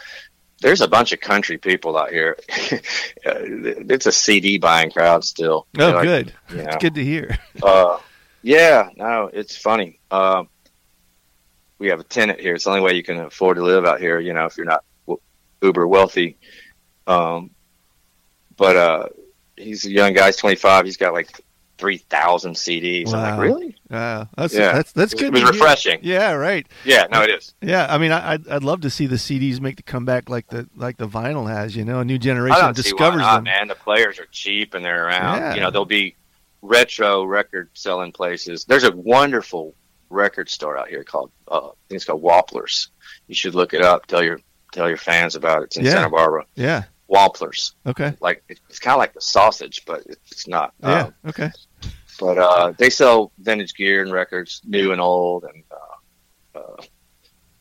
there's 0.62 0.80
a 0.82 0.88
bunch 0.88 1.12
of 1.12 1.20
country 1.20 1.58
people 1.58 1.98
out 1.98 2.10
here. 2.10 2.38
it's 2.48 4.06
a 4.06 4.12
CD 4.12 4.58
buying 4.58 4.92
crowd 4.92 5.26
still. 5.26 5.68
Oh, 5.78 6.02
good. 6.02 6.34
you 6.50 6.60
It's 6.60 6.74
know. 6.74 6.78
good 6.80 6.96
to 6.96 7.04
hear. 7.04 7.38
Uh, 7.62 7.98
yeah, 8.46 8.90
no, 8.96 9.28
it's 9.34 9.58
funny. 9.58 10.00
Um, 10.12 10.50
we 11.80 11.88
have 11.88 12.00
a 12.00 12.04
tenant 12.04 12.40
here. 12.40 12.54
It's 12.54 12.66
the 12.66 12.70
only 12.70 12.82
way 12.82 12.94
you 12.94 13.02
can 13.04 13.18
afford 13.20 13.58
to 13.58 13.64
live 13.64 13.86
out 13.86 14.00
here, 14.00 14.20
you 14.20 14.34
know, 14.34 14.46
if 14.46 14.56
you're 14.56 14.68
not 14.68 14.84
w- 15.08 15.20
uber 15.64 15.88
wealthy. 15.88 16.38
Um, 17.08 17.50
but 18.56 18.76
uh, 18.78 19.08
he's 19.58 19.86
a 19.86 19.92
young 19.92 20.14
guy. 20.14 20.28
He's 20.28 20.36
25. 20.38 20.86
He's 20.86 20.96
got 20.96 21.14
like 21.14 21.42
3,000 21.80 22.54
CDs. 22.54 23.08
I'm 23.08 23.14
Wow. 23.14 23.30
like, 23.32 23.40
really? 23.40 23.76
Uh, 23.90 24.26
that's 24.38 24.54
Yeah. 24.54 24.74
that's 24.74 24.92
that's 24.94 25.14
It 25.14 25.20
good. 25.20 25.34
was 25.34 25.44
refreshing. 25.44 26.00
Yeah, 26.04 26.32
right. 26.34 26.68
Yeah, 26.86 27.08
no, 27.12 27.24
it 27.24 27.32
is. 27.32 27.54
Yeah, 27.64 27.88
I 27.90 27.98
mean, 27.98 28.12
I, 28.12 28.34
I'd 28.34 28.48
I'd 28.48 28.64
love 28.64 28.82
to 28.82 28.90
see 28.92 29.08
the 29.08 29.16
CDs 29.18 29.60
make 29.60 29.76
the 29.78 29.84
comeback 29.84 30.30
like 30.30 30.48
the 30.48 30.70
like 30.76 30.98
the 30.98 31.08
vinyl 31.08 31.50
has. 31.50 31.76
You 31.76 31.84
know, 31.84 32.00
a 32.00 32.06
new 32.06 32.18
generation 32.20 32.60
don't 32.62 32.76
see 32.78 32.92
why 32.94 32.98
discovers 32.98 33.22
not, 33.22 33.36
them. 33.38 33.44
man. 33.46 33.68
The 33.68 33.76
players 33.76 34.20
are 34.20 34.28
cheap 34.32 34.74
and 34.76 34.86
they're 34.86 35.08
around. 35.08 35.40
Yeah. 35.40 35.56
You 35.56 35.62
know, 35.62 35.72
there'll 35.72 35.86
be 35.86 36.16
retro 36.66 37.24
record 37.24 37.70
selling 37.74 38.12
places. 38.12 38.66
There's 38.66 38.84
a 38.84 38.96
wonderful 38.96 39.76
record 40.10 40.50
store 40.50 40.78
out 40.78 40.88
here 40.88 41.04
called 41.04 41.32
uh, 41.48 41.58
I 41.68 41.72
think 41.90 41.98
it's 41.98 42.06
called 42.06 42.24
Wapplers. 42.24 42.90
You 43.28 43.36
should 43.36 43.56
look 43.56 43.74
it 43.74 43.82
up. 43.82 44.06
Tell 44.08 44.24
your 44.24 44.40
tell 44.72 44.88
your 44.88 44.98
fans 44.98 45.36
about 45.36 45.62
it. 45.62 45.66
It's 45.66 45.78
in 45.78 45.86
Yeah. 45.86 45.92
Santa 45.92 46.10
Barbara. 46.10 46.46
Yeah. 46.56 46.84
Wamplers. 47.10 47.74
Okay. 47.86 48.16
Like 48.20 48.44
it's 48.50 48.80
kind 48.80 48.94
of 48.96 49.00
like 49.00 49.14
the 49.14 49.22
sausage, 49.22 49.84
but 49.86 50.04
it's 50.08 50.48
not. 50.48 50.74
Yeah. 50.82 51.04
Um, 51.06 51.14
Okay. 51.28 51.52
but 52.20 52.38
uh, 52.38 52.74
they 52.78 52.90
sell 52.90 53.32
vintage 53.38 53.76
gear 53.76 54.02
and 54.02 54.12
records, 54.12 54.62
new 54.66 54.92
and 54.92 55.00
old, 55.02 55.44
and 55.46 55.64
uh, 55.72 56.60
uh, 56.60 56.84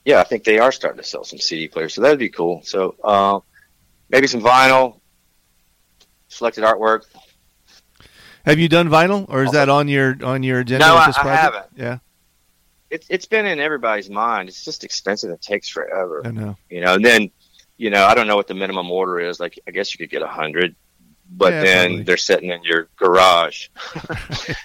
yeah, 0.04 0.20
I 0.20 0.24
think 0.24 0.44
they 0.44 0.58
are 0.58 0.72
starting 0.72 1.00
to 1.02 1.06
sell 1.08 1.24
some 1.24 1.38
CD 1.38 1.68
players, 1.68 1.94
so 1.94 2.00
that'd 2.02 2.18
be 2.18 2.28
cool. 2.30 2.62
So 2.64 2.94
uh, 3.04 3.40
maybe 4.08 4.26
some 4.26 4.40
vinyl, 4.42 5.00
selected 6.28 6.64
artwork. 6.64 7.02
Have 8.44 8.58
you 8.58 8.68
done 8.68 8.88
vinyl, 8.88 9.26
or 9.28 9.42
is 9.44 9.52
that 9.52 9.68
on 9.68 9.88
your 9.88 10.16
on 10.24 10.42
your 10.42 10.60
agenda? 10.60 10.86
No, 10.86 10.96
I- 10.96 11.12
I 11.16 11.34
haven't. 11.34 11.66
Yeah, 11.76 11.98
It's 12.90 13.06
it's 13.08 13.26
been 13.26 13.46
in 13.46 13.58
everybody's 13.60 14.10
mind. 14.10 14.48
It's 14.48 14.64
just 14.64 14.84
expensive. 14.84 15.30
It 15.30 15.40
takes 15.42 15.68
forever, 15.68 16.22
I 16.24 16.30
know. 16.30 16.56
you 16.68 16.80
know. 16.82 16.94
And 16.94 17.04
then, 17.04 17.30
you 17.78 17.90
know, 17.90 18.04
I 18.04 18.14
don't 18.14 18.26
know 18.26 18.36
what 18.36 18.46
the 18.46 18.54
minimum 18.54 18.90
order 18.90 19.18
is. 19.20 19.40
Like, 19.40 19.58
I 19.66 19.70
guess 19.70 19.94
you 19.94 19.98
could 19.98 20.10
get 20.10 20.22
a 20.22 20.26
hundred, 20.28 20.76
but 21.30 21.52
Yeah, 21.52 21.62
then 21.62 21.86
probably. 21.88 22.02
they're 22.04 22.16
sitting 22.18 22.50
in 22.50 22.62
your 22.64 22.88
garage. 22.96 23.68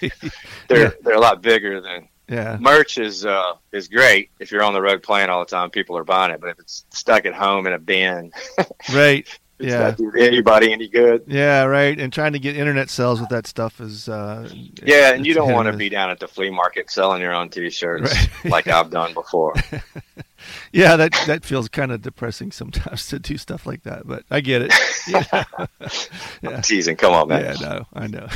they're 0.68 0.82
Yeah. 0.82 0.90
they're 1.02 1.14
a 1.14 1.20
lot 1.20 1.42
bigger 1.42 1.80
than 1.80 2.08
Yeah. 2.28 2.58
merch 2.60 2.98
is 2.98 3.24
uh, 3.24 3.54
is 3.72 3.88
great 3.88 4.30
if 4.38 4.52
you're 4.52 4.62
on 4.62 4.74
the 4.74 4.82
road 4.82 5.02
playing 5.02 5.30
all 5.30 5.40
the 5.44 5.50
time. 5.50 5.70
People 5.70 5.96
are 5.96 6.04
buying 6.04 6.32
it, 6.32 6.40
but 6.40 6.50
if 6.50 6.58
it's 6.58 6.84
stuck 6.90 7.24
at 7.26 7.34
home 7.34 7.66
in 7.66 7.72
a 7.72 7.78
bin, 7.78 8.30
Right. 8.92 9.26
It's 9.60 9.68
Yeah. 9.68 9.78
not 9.80 9.96
doing 9.96 10.12
anybody 10.18 10.72
any 10.72 10.88
good. 10.88 11.22
Yeah, 11.26 11.64
right. 11.64 11.98
And 11.98 12.12
trying 12.12 12.32
to 12.32 12.38
get 12.38 12.56
internet 12.56 12.90
sales 12.90 13.20
with 13.20 13.28
that 13.30 13.46
stuff 13.46 13.80
is 13.80 14.08
uh 14.08 14.48
Yeah, 14.84 15.12
and 15.14 15.26
you 15.26 15.34
don't 15.34 15.52
want 15.52 15.70
to 15.70 15.76
be 15.76 15.88
down 15.88 16.10
at 16.10 16.18
the 16.18 16.26
flea 16.28 16.50
market 16.50 16.90
selling 16.90 17.20
your 17.22 17.32
own 17.32 17.48
T-shirts 17.50 18.12
Right. 18.12 18.44
like 18.50 18.66
I've 18.66 18.90
done 18.90 19.14
before. 19.14 19.54
Yeah, 20.72 20.96
that 20.96 21.12
that 21.26 21.44
feels 21.44 21.68
kind 21.68 21.92
of 21.92 22.00
depressing 22.00 22.50
sometimes 22.50 23.06
to 23.10 23.18
do 23.18 23.36
stuff 23.36 23.66
like 23.66 23.82
that, 23.82 24.06
but 24.06 24.24
I 24.30 24.40
get 24.40 24.62
it. 24.62 24.72
Yeah. 25.06 25.44
yeah. 26.42 26.60
Teasing, 26.62 26.96
come 26.96 27.12
on, 27.12 27.28
man. 27.28 27.56
Yeah, 27.60 27.68
no, 27.68 27.86
I 27.92 28.06
know. 28.06 28.26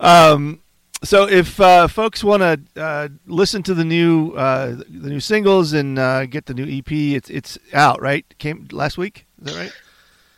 um, 0.00 0.60
so 1.02 1.28
if 1.28 1.58
uh, 1.60 1.88
folks 1.88 2.22
want 2.22 2.42
to 2.42 2.80
uh, 2.82 3.08
listen 3.26 3.62
to 3.64 3.74
the 3.74 3.84
new 3.84 4.32
uh, 4.32 4.76
the 4.88 5.08
new 5.08 5.20
singles 5.20 5.72
and 5.72 5.98
uh, 5.98 6.26
get 6.26 6.46
the 6.46 6.54
new 6.54 6.64
EP, 6.78 6.90
it's 6.92 7.30
it's 7.30 7.58
out, 7.72 8.00
right? 8.00 8.24
Came 8.38 8.68
last 8.72 8.98
week, 8.98 9.26
is 9.44 9.54
that 9.54 9.60
right? 9.60 9.72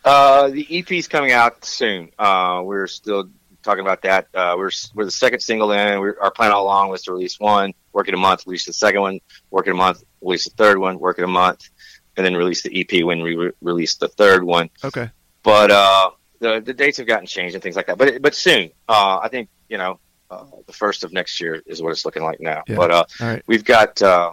Uh, 0.04 0.48
the 0.48 0.78
EP's 0.78 1.08
coming 1.08 1.32
out 1.32 1.64
soon. 1.64 2.10
Uh, 2.18 2.62
we're 2.64 2.86
still 2.86 3.30
talking 3.62 3.80
about 3.80 4.02
that. 4.02 4.28
Uh, 4.34 4.54
we're 4.56 4.70
we're 4.94 5.04
the 5.04 5.10
second 5.10 5.40
single 5.40 5.72
in. 5.72 5.98
We're, 6.00 6.16
our 6.20 6.30
plan 6.30 6.52
all 6.52 6.64
along 6.64 6.90
was 6.90 7.02
to 7.04 7.12
release 7.12 7.40
one, 7.40 7.72
work 7.92 8.08
in 8.08 8.14
a 8.14 8.18
month, 8.18 8.46
release 8.46 8.66
the 8.66 8.72
second 8.72 9.00
one, 9.00 9.20
work 9.50 9.66
in 9.66 9.72
a 9.72 9.76
month, 9.76 10.04
release 10.20 10.44
the 10.44 10.50
third 10.50 10.78
one, 10.78 10.98
work 10.98 11.18
in 11.18 11.24
a 11.24 11.28
month, 11.28 11.70
and 12.16 12.24
then 12.24 12.36
release 12.36 12.62
the 12.62 12.80
EP 12.80 13.04
when 13.04 13.22
we 13.22 13.34
re- 13.34 13.52
release 13.62 13.94
the 13.96 14.08
third 14.08 14.44
one. 14.44 14.68
Okay. 14.84 15.10
But 15.42 15.70
uh, 15.70 16.10
the 16.40 16.60
the 16.60 16.74
dates 16.74 16.98
have 16.98 17.06
gotten 17.06 17.26
changed 17.26 17.54
and 17.54 17.62
things 17.62 17.76
like 17.76 17.86
that. 17.86 17.98
But 17.98 18.20
but 18.20 18.34
soon. 18.34 18.70
Uh, 18.88 19.18
I 19.22 19.28
think 19.28 19.48
you 19.68 19.78
know 19.78 19.98
uh, 20.30 20.44
the 20.66 20.72
first 20.72 21.04
of 21.04 21.12
next 21.12 21.40
year 21.40 21.62
is 21.66 21.82
what 21.82 21.90
it's 21.90 22.04
looking 22.04 22.22
like 22.22 22.40
now. 22.40 22.62
Yeah. 22.68 22.76
But 22.76 22.90
uh, 22.90 23.04
right. 23.20 23.42
we've 23.46 23.64
got 23.64 24.00
uh, 24.02 24.32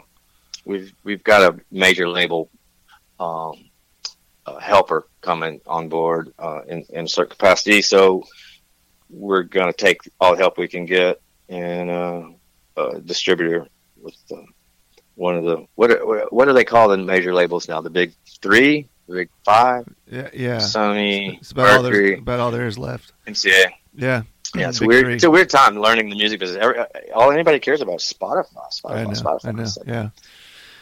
we've 0.66 0.94
we've 1.04 1.24
got 1.24 1.54
a 1.54 1.60
major 1.72 2.08
label 2.08 2.50
um, 3.20 3.71
uh, 4.46 4.60
helper 4.60 5.08
coming 5.22 5.62
on 5.68 5.90
board 5.90 6.34
uh, 6.40 6.62
in 6.68 6.86
in 6.90 7.06
a 7.06 7.08
certain 7.08 7.32
capacity. 7.32 7.82
So 7.82 8.24
we're 9.10 9.44
going 9.44 9.72
to 9.72 9.78
take 9.78 10.02
all 10.20 10.32
the 10.36 10.38
help 10.42 10.58
we 10.58 10.68
can 10.68 10.86
get 10.86 11.22
and 11.50 11.90
uh, 11.90 12.24
a 12.78 13.00
distributor 13.02 13.68
with 14.02 14.16
uh, 14.32 14.38
one 15.16 15.36
of 15.36 15.44
the 15.44 15.66
what 15.76 15.92
are, 15.92 16.26
what 16.30 16.46
do 16.46 16.54
they 16.54 16.64
call 16.64 16.88
the 16.90 16.98
major 16.98 17.34
labels 17.34 17.68
now? 17.68 17.82
The 17.82 17.90
big 17.90 18.14
three, 18.42 18.88
the 19.08 19.14
big 19.14 19.30
five, 19.44 19.86
Yeah, 20.08 20.30
yeah. 20.34 20.58
Sony, 20.58 21.38
It's 21.40 21.52
about 21.52 21.70
all, 21.78 21.84
Mercury, 21.84 22.10
there's, 22.12 22.20
about 22.20 22.40
all 22.40 22.52
there 22.52 22.68
is 22.68 22.78
left. 22.78 23.14
MCA. 23.28 23.66
Yeah. 23.96 24.24
Yeah, 24.56 24.68
it's 24.70 24.82
weird. 24.82 25.06
three. 25.06 25.16
It's 25.16 25.24
a 25.24 25.32
weird 25.32 25.50
time 25.50 25.78
learning 25.80 26.10
the 26.10 26.16
music 26.16 26.40
business. 26.42 26.62
Every, 26.62 26.78
all 27.14 27.32
anybody 27.32 27.60
cares 27.60 27.80
about 27.82 28.02
is 28.02 28.14
Spotify. 28.14 28.46
Spotify, 28.74 28.92
I 28.92 29.04
know. 29.04 29.10
Spotify. 29.12 29.46
I 29.46 29.52
know. 29.52 29.70
Yeah. 29.86 30.10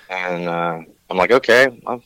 and 0.10 0.48
uh, 0.50 0.82
I'm 1.10 1.18
like, 1.18 1.32
okay, 1.32 1.68
I'll 1.86 2.02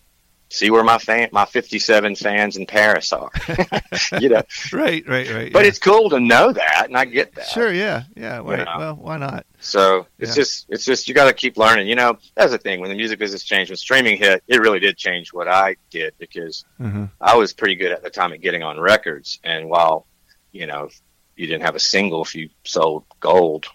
see 0.54 0.70
where 0.70 0.84
my 0.84 1.00
fan, 1.00 1.30
my 1.32 1.46
57 1.46 2.16
fans 2.16 2.58
in 2.58 2.66
Paris 2.68 3.12
are, 3.12 3.32
you 4.22 4.30
know. 4.30 4.44
Right. 4.72 5.04
Right. 5.08 5.28
Right. 5.30 5.52
But 5.52 5.64
yeah. 5.64 5.68
it's 5.68 5.80
cool 5.80 6.12
to 6.12 6.20
know 6.20 6.54
that, 6.54 6.86
and 6.88 6.96
I 6.96 7.06
get 7.06 7.34
that. 7.36 7.48
sure. 7.48 7.74
Yeah. 7.74 8.04
Yeah. 8.16 8.40
Why, 8.40 8.60
You 8.60 8.66
know. 8.66 8.76
Well, 8.78 8.96
why 8.96 9.18
not? 9.18 9.46
So 9.60 10.06
it's 10.20 10.30
Yeah. 10.30 10.36
just, 10.36 10.66
it's 10.70 10.86
just 10.86 11.08
you 11.08 11.16
got 11.16 11.26
to 11.26 11.34
keep 11.34 11.58
learning. 11.58 11.88
You 11.88 11.96
know, 11.96 12.18
that's 12.36 12.52
the 12.52 12.58
thing. 12.60 12.80
When 12.82 12.90
the 12.90 12.96
music 12.96 13.18
business 13.18 13.44
changed, 13.44 13.72
when 13.72 13.78
streaming 13.78 14.18
hit, 14.18 14.44
it 14.48 14.60
really 14.62 14.80
did 14.80 14.96
change 14.96 15.34
what 15.34 15.48
I 15.48 15.76
did 15.90 16.14
because 16.20 16.66
hmm 16.78 17.06
I 17.20 17.36
was 17.36 17.52
pretty 17.52 17.76
good 17.76 17.92
at 17.92 18.04
the 18.04 18.10
time 18.12 18.32
at 18.34 18.42
getting 18.42 18.62
on 18.62 18.80
records. 18.80 19.40
And 19.44 19.70
while, 19.70 20.06
you 20.52 20.68
know, 20.68 20.90
you 21.36 21.48
didn't 21.48 21.64
have 21.64 21.76
a 21.76 21.80
single, 21.80 22.22
if 22.24 22.36
you 22.36 22.50
sold 22.64 23.06
gold, 23.20 23.66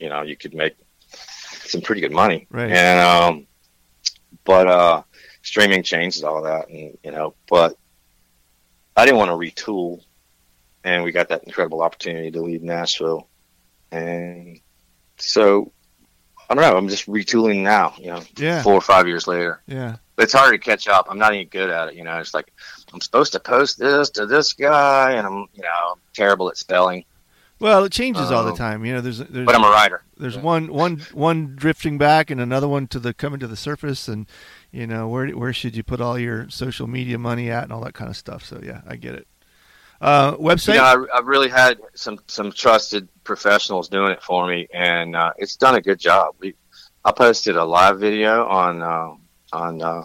you 0.00 0.08
know, 0.08 0.22
you 0.22 0.36
could 0.36 0.54
make 0.54 0.74
some 1.66 1.80
pretty 1.82 2.00
good 2.00 2.10
money. 2.12 2.46
Right. 2.50 2.70
And, 2.72 2.98
um, 3.00 3.46
but, 4.44 4.66
uh, 4.66 5.02
streaming 5.46 5.82
changes 5.84 6.24
all 6.24 6.42
that. 6.42 6.68
And, 6.68 6.98
you 7.04 7.10
know, 7.12 7.34
but 7.48 7.76
I 8.96 9.04
didn't 9.04 9.18
want 9.18 9.30
to 9.30 9.34
retool. 9.36 10.02
And 10.84 11.04
we 11.04 11.12
got 11.12 11.28
that 11.28 11.44
incredible 11.44 11.82
opportunity 11.82 12.30
to 12.32 12.40
leave 12.42 12.62
Nashville. 12.62 13.28
And 13.92 14.60
so, 15.18 15.72
I 16.50 16.54
don't 16.54 16.62
know, 16.62 16.76
I'm 16.76 16.88
just 16.88 17.06
retooling 17.06 17.62
now, 17.62 17.94
you 17.98 18.08
know, 18.08 18.22
Yeah. 18.36 18.62
four 18.62 18.74
or 18.74 18.80
five 18.80 19.06
years 19.06 19.26
later 19.26 19.62
Yeah. 19.66 19.96
it's 20.18 20.32
hard 20.32 20.52
to 20.52 20.58
catch 20.58 20.88
up. 20.88 21.06
I'm 21.10 21.18
not 21.18 21.34
even 21.34 21.48
good 21.48 21.70
at 21.70 21.88
it. 21.88 21.94
You 21.94 22.04
know, 22.04 22.18
it's 22.18 22.34
like 22.34 22.52
I'm 22.92 23.00
supposed 23.00 23.32
to 23.32 23.40
post 23.40 23.78
this 23.78 24.10
to 24.10 24.26
this 24.26 24.52
guy, 24.52 25.12
and 25.12 25.26
I'm 25.26 25.46
you 25.54 25.62
know 25.62 25.92
I'm 25.92 25.98
terrible 26.14 26.48
at 26.48 26.56
spelling, 26.56 27.04
Well, 27.58 27.84
it 27.84 27.92
changes 27.92 28.30
all 28.30 28.44
the 28.44 28.50
Um, 28.52 28.56
time. 28.56 28.84
You 28.84 28.94
know, 28.94 29.00
there's 29.00 29.18
there's 29.18 29.46
but 29.46 29.54
I'm 29.54 29.64
a 29.64 29.70
writer. 29.70 30.02
there's 30.16 30.36
one 30.38 30.72
one 30.72 30.98
one 31.12 31.54
drifting 31.56 31.98
back 31.98 32.30
and 32.30 32.40
another 32.40 32.68
one 32.68 32.86
to 32.88 32.98
the 33.00 33.12
coming 33.14 33.40
to 33.40 33.46
the 33.48 33.56
surface 33.56 34.06
and 34.08 34.26
you 34.72 34.86
know 34.86 35.08
where 35.08 35.28
where 35.28 35.52
should 35.52 35.76
you 35.76 35.82
put 35.82 36.00
all 36.00 36.18
your 36.18 36.48
social 36.50 36.86
media 36.86 37.18
money 37.18 37.50
at 37.50 37.64
and 37.64 37.72
all 37.72 37.80
that 37.80 37.94
kind 37.94 38.10
of 38.10 38.16
stuff 38.16 38.44
so 38.44 38.60
yeah 38.62 38.80
i 38.86 38.96
get 38.96 39.14
it 39.14 39.26
uh 40.00 40.36
website 40.36 40.74
You 40.74 40.80
know, 40.80 41.06
I, 41.12 41.18
I've 41.18 41.26
really 41.26 41.48
had 41.48 41.78
some 41.94 42.18
some 42.26 42.52
trusted 42.52 43.08
professionals 43.24 43.88
doing 43.88 44.12
it 44.12 44.22
for 44.22 44.46
me, 44.46 44.68
and 44.72 45.16
uh, 45.16 45.32
it's 45.38 45.56
done 45.56 45.74
a 45.74 45.80
good 45.80 45.98
job. 45.98 46.34
We, 46.38 46.54
I 47.04 47.12
posted 47.12 47.56
a 47.56 47.64
live 47.64 47.98
video 47.98 48.44
on 48.46 48.82
uh, 48.82 49.14
on 49.52 49.80
uh, 49.80 50.02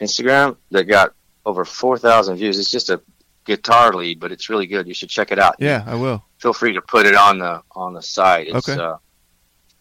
Instagram 0.00 0.56
that 0.70 0.84
got 0.84 1.12
over 1.44 1.64
four 1.66 1.98
thousand 1.98 2.36
views. 2.36 2.58
It's 2.58 2.70
just 2.70 2.88
a 2.88 3.02
guitar 3.44 3.92
lead, 3.92 4.18
but 4.18 4.32
it's 4.32 4.48
really 4.48 4.66
good. 4.66 4.88
You 4.88 4.94
should 4.94 5.10
check 5.10 5.30
it 5.30 5.38
out. 5.38 5.56
yeah 5.58 5.84
i 5.86 5.94
will 5.94 6.24
feel 6.38 6.52
free 6.54 6.72
to 6.72 6.80
put 6.80 7.04
it 7.06 7.14
on 7.14 7.38
the 7.38 7.62
on 7.72 7.92
the 7.92 8.02
site. 8.02 8.48
It's, 8.48 8.68
Okay. 8.68 8.80
Uh, 8.80 8.96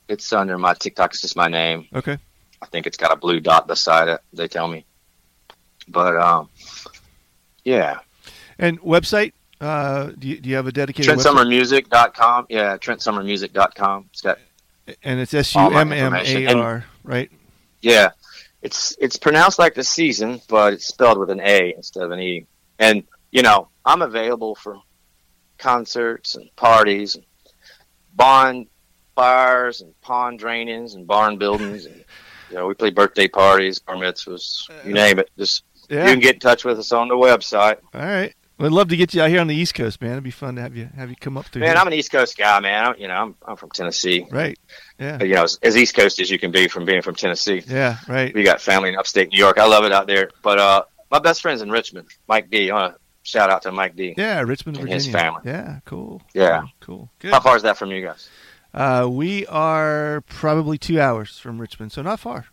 it's 0.08 0.32
under 0.34 0.58
my 0.58 0.74
TikTok. 0.74 1.12
It's 1.12 1.22
just 1.22 1.36
my 1.36 1.48
name. 1.48 1.88
okay 1.96 2.18
I 2.66 2.70
think 2.72 2.88
it's 2.88 2.98
got 2.98 3.12
a 3.12 3.16
blue 3.16 3.40
dot 3.40 3.68
beside 3.68 4.08
it. 4.08 4.22
They 4.34 4.48
tell 4.48 4.68
me, 4.68 4.86
but 5.88 6.18
um, 6.18 6.50
yeah. 7.64 8.00
and 8.58 8.80
website 8.82 9.34
uh 9.62 10.12
do 10.20 10.28
you, 10.28 10.40
do 10.40 10.50
you 10.50 10.56
have 10.56 10.68
a 10.68 10.72
dedicated? 10.72 11.18
TrentSummarMusic.com. 11.18 12.48
Yeah, 12.50 12.78
TrentSummarMusic.com. 12.78 14.10
It's 14.12 14.22
got 14.22 14.40
and 15.04 15.20
it's 15.20 15.34
s-u-m-m-a-r 15.34 16.86
right 17.04 17.32
yeah. 17.86 18.12
It's 18.64 18.98
it's 19.00 19.16
pronounced 19.16 19.60
like 19.60 19.76
the 19.76 19.84
season, 19.84 20.42
but 20.50 20.74
it's 20.74 20.88
spelled 20.88 21.20
with 21.20 21.30
an 21.30 21.40
A 21.40 21.76
instead 21.76 22.02
of 22.02 22.10
an 22.10 22.20
E. 22.20 22.48
And 22.80 23.04
you 23.32 23.44
know, 23.44 23.70
I'm 23.86 24.02
available 24.02 24.56
for 24.56 24.80
concerts 25.60 26.34
and 26.34 26.54
parties, 26.56 27.16
and 27.16 27.26
bonfires 28.16 29.82
and 29.82 30.00
pond 30.02 30.40
drainings 30.40 30.96
and 30.96 31.06
barn 31.06 31.38
buildings, 31.38 31.86
and 31.86 32.04
you 32.50 32.56
know, 32.56 32.68
we 32.68 32.74
play 32.74 32.90
birthday 32.92 33.28
parties, 33.28 33.80
bar 33.80 33.96
mitzvahs, 33.96 34.70
you 34.86 34.94
name 34.94 35.20
it. 35.20 35.30
Just 35.38 35.64
yeah 35.90 36.06
you 36.06 36.12
can 36.12 36.20
get 36.20 36.36
in 36.36 36.40
touch 36.40 36.66
with 36.66 36.80
us 36.80 36.92
on 36.92 37.08
the 37.10 37.16
website. 37.16 37.78
all 37.94 38.02
right 38.02 38.34
we'd 38.58 38.72
love 38.72 38.88
to 38.88 38.96
get 38.98 39.14
you 39.14 39.22
out 39.22 39.30
here 39.30 39.40
on 39.42 39.46
the 39.48 39.54
east 39.56 39.76
coast 39.76 40.02
man 40.02 40.14
it'd 40.14 40.24
be 40.24 40.32
fun 40.32 40.56
to 40.56 40.62
have 40.62 40.76
you 40.76 40.90
have 40.96 41.10
you 41.12 41.16
come 41.16 41.38
up 41.38 41.46
through 41.46 41.60
Man, 41.60 41.72
here. 41.72 41.78
I'm 41.78 41.86
an 41.88 41.94
East 41.94 42.12
Coast 42.12 42.36
guy, 42.38 42.60
man. 42.62 42.86
I'm, 42.88 42.96
you 43.00 43.08
know, 43.08 43.14
I'm 43.14 43.36
I'm 43.48 43.56
from 43.56 43.70
Tennessee. 43.70 44.26
right 44.32 44.58
yeah 44.98 45.22
You 45.22 45.36
know, 45.36 45.44
as, 45.44 45.60
as 45.62 45.78
East 45.78 45.94
Coast 45.96 46.20
as 46.20 46.32
you 46.32 46.40
can 46.40 46.50
be 46.52 46.68
from 46.68 46.86
being 46.86 47.02
from 47.04 47.14
Tennessee. 47.16 47.62
yeah 47.68 47.98
right 48.08 48.34
We 48.34 48.42
got 48.44 48.62
family 48.62 48.90
in 48.90 48.96
upstate 48.96 49.30
New 49.32 49.38
York. 49.38 49.60
I 49.60 49.68
love 49.68 49.84
it 49.86 49.92
out 49.92 50.08
there. 50.08 50.32
But 50.42 50.58
uh, 50.58 50.84
my 51.12 51.20
best 51.20 51.42
friend's 51.44 51.62
in 51.62 51.70
Richmond, 51.70 52.08
Mike 52.28 52.50
D. 52.50 52.72
I 52.72 52.74
want 52.74 52.96
to 52.96 53.00
shout 53.30 53.50
out 53.52 53.62
to 53.64 53.72
Mike 53.72 53.96
D. 53.96 54.16
yeah 54.18 54.40
richmond 54.42 54.78
And 54.78 54.86
virginia 54.88 54.96
his 55.04 55.08
family. 55.12 55.42
yeah 55.46 55.80
cool 55.86 56.22
Yeah. 56.34 56.64
cool 56.80 57.12
good 57.20 57.32
How 57.32 57.42
far 57.42 57.58
is 57.58 57.62
that 57.64 57.78
from 57.78 57.92
you 57.92 58.04
guys? 58.04 58.28
Uh, 58.76 59.08
we 59.10 59.48
are 59.48 60.22
probably 60.28 60.78
two 60.78 61.00
hours 61.00 61.40
from 61.40 61.60
Richmond, 61.62 61.94
so 61.94 62.02
not 62.02 62.20
far. 62.20 62.48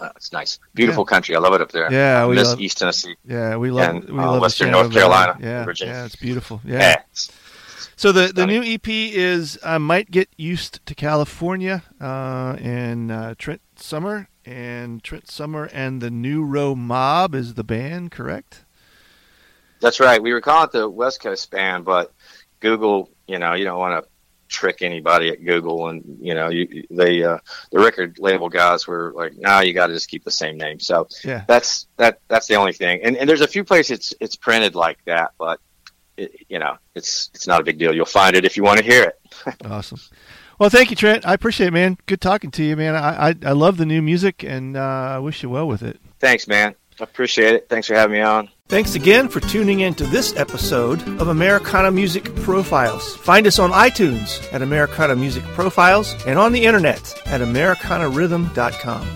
Uh, 0.00 0.10
it's 0.16 0.32
nice, 0.32 0.58
beautiful 0.74 1.04
country. 1.04 1.36
I 1.36 1.38
love 1.38 1.54
it 1.54 1.60
up 1.60 1.70
there. 1.70 1.90
Yeah, 1.92 2.26
we 2.26 2.34
miss 2.34 2.48
love- 2.48 2.60
East 2.60 2.78
Tennessee. 2.78 3.14
Yeah, 3.24 3.56
we 3.56 3.70
love 3.70 3.88
And, 3.94 4.04
we 4.10 4.18
uh, 4.18 4.32
love 4.32 4.40
Western 4.40 4.72
North 4.72 4.92
Carolina, 4.92 5.38
Yeah, 5.40 5.64
Virginia. 5.64 5.94
yeah, 5.94 6.04
it's 6.06 6.16
beautiful. 6.16 6.60
Yeah. 6.64 6.78
Yeah. 6.78 7.02
So 7.94 8.10
the 8.10 8.32
the 8.32 8.44
new 8.44 8.62
EP 8.64 8.88
is 8.88 9.60
I 9.64 9.78
might 9.78 10.10
get 10.10 10.28
used 10.36 10.84
to 10.86 10.94
California 10.96 11.84
uh, 12.00 12.56
and 12.60 13.12
uh, 13.12 13.34
Trent 13.38 13.60
Summar 13.76 14.26
and 14.44 15.04
Trent 15.04 15.26
Summar 15.26 15.70
and 15.72 16.00
the 16.00 16.10
New 16.10 16.42
Row 16.42 16.74
Mob 16.74 17.36
is 17.36 17.54
the 17.54 17.62
band, 17.62 18.10
correct? 18.10 18.64
That's 19.78 20.00
right. 20.00 20.20
We 20.20 20.32
were 20.32 20.40
calling 20.40 20.64
it 20.64 20.72
the 20.72 20.88
West 20.90 21.20
Coast 21.22 21.48
band, 21.52 21.84
but 21.84 22.12
Google, 22.58 23.08
you 23.28 23.38
know, 23.38 23.54
you 23.54 23.64
don't 23.64 23.78
want 23.78 24.02
to 24.04 24.10
trick 24.52 24.82
anybody 24.82 25.30
at 25.30 25.44
Google, 25.44 25.88
and 25.88 26.18
you 26.20 26.34
know, 26.34 26.48
you 26.50 26.84
they 26.90 27.24
uh, 27.24 27.38
the 27.72 27.78
record 27.80 28.18
label 28.20 28.48
guys 28.48 28.86
were 28.86 29.12
like, 29.16 29.32
"No, 29.36 29.60
you 29.60 29.72
got 29.72 29.88
to 29.88 29.94
just 29.94 30.08
keep 30.08 30.22
the 30.24 30.30
same 30.30 30.56
name." 30.56 30.78
So 30.78 31.08
Yeah. 31.24 31.44
that's 31.48 31.86
that 31.96 32.20
that's 32.28 32.46
the 32.46 32.54
only 32.54 32.72
thing. 32.72 33.00
And 33.02 33.16
and 33.16 33.28
there's 33.28 33.40
a 33.40 33.48
few 33.48 33.64
places 33.64 33.90
it's 33.98 34.14
it's 34.20 34.36
printed 34.36 34.74
like 34.74 34.98
that, 35.06 35.32
but 35.38 35.58
it, 36.16 36.34
you 36.48 36.58
know, 36.58 36.76
it's 36.94 37.30
it's 37.34 37.46
not 37.46 37.60
a 37.60 37.64
big 37.64 37.78
deal. 37.78 37.94
You'll 37.94 38.04
find 38.06 38.36
it 38.36 38.44
if 38.44 38.56
you 38.56 38.62
want 38.62 38.78
to 38.78 38.84
hear 38.84 39.02
it. 39.04 39.18
Awesome. 39.64 39.98
Well, 40.58 40.70
thank 40.70 40.90
you, 40.90 40.96
Trent. 40.96 41.26
I 41.26 41.32
appreciate 41.34 41.68
it, 41.68 41.72
man. 41.72 41.96
Good 42.06 42.20
talking 42.20 42.50
to 42.52 42.62
you, 42.62 42.76
man. 42.76 42.94
I 42.94 43.30
I, 43.30 43.34
I 43.46 43.52
love 43.52 43.78
the 43.78 43.86
new 43.86 44.02
music 44.02 44.44
and 44.44 44.76
uh, 44.76 44.80
I 45.16 45.18
wish 45.18 45.42
you 45.42 45.48
well 45.50 45.66
with 45.66 45.82
it. 45.82 45.98
Thanks, 46.20 46.46
man. 46.46 46.74
I 47.00 47.04
appreciate 47.04 47.54
it. 47.54 47.68
Thanks 47.68 47.86
for 47.86 47.94
having 47.94 48.14
me 48.14 48.20
on. 48.20 48.48
Thanks 48.68 48.94
again 48.94 49.28
for 49.28 49.40
tuning 49.40 49.80
in 49.80 49.92
to 49.94 50.04
this 50.04 50.34
episode 50.36 51.02
of 51.20 51.28
Americana 51.28 51.90
Music 51.90 52.34
Profiles. 52.36 53.16
Find 53.16 53.46
us 53.46 53.58
on 53.58 53.70
iTunes 53.70 54.50
at 54.52 54.62
Americana 54.62 55.14
Music 55.14 55.42
Profiles 55.44 56.14
and 56.26 56.38
on 56.38 56.52
the 56.52 56.64
internet 56.64 57.14
at 57.26 57.40
AmericanaRhythm.com. 57.42 59.06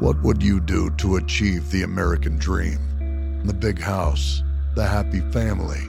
What 0.00 0.20
would 0.22 0.42
you 0.42 0.60
do 0.60 0.90
to 0.98 1.16
achieve 1.16 1.70
the 1.70 1.82
American 1.82 2.36
dream? 2.36 3.42
The 3.44 3.54
big 3.54 3.80
house, 3.80 4.42
the 4.74 4.86
happy 4.86 5.20
family, 5.32 5.88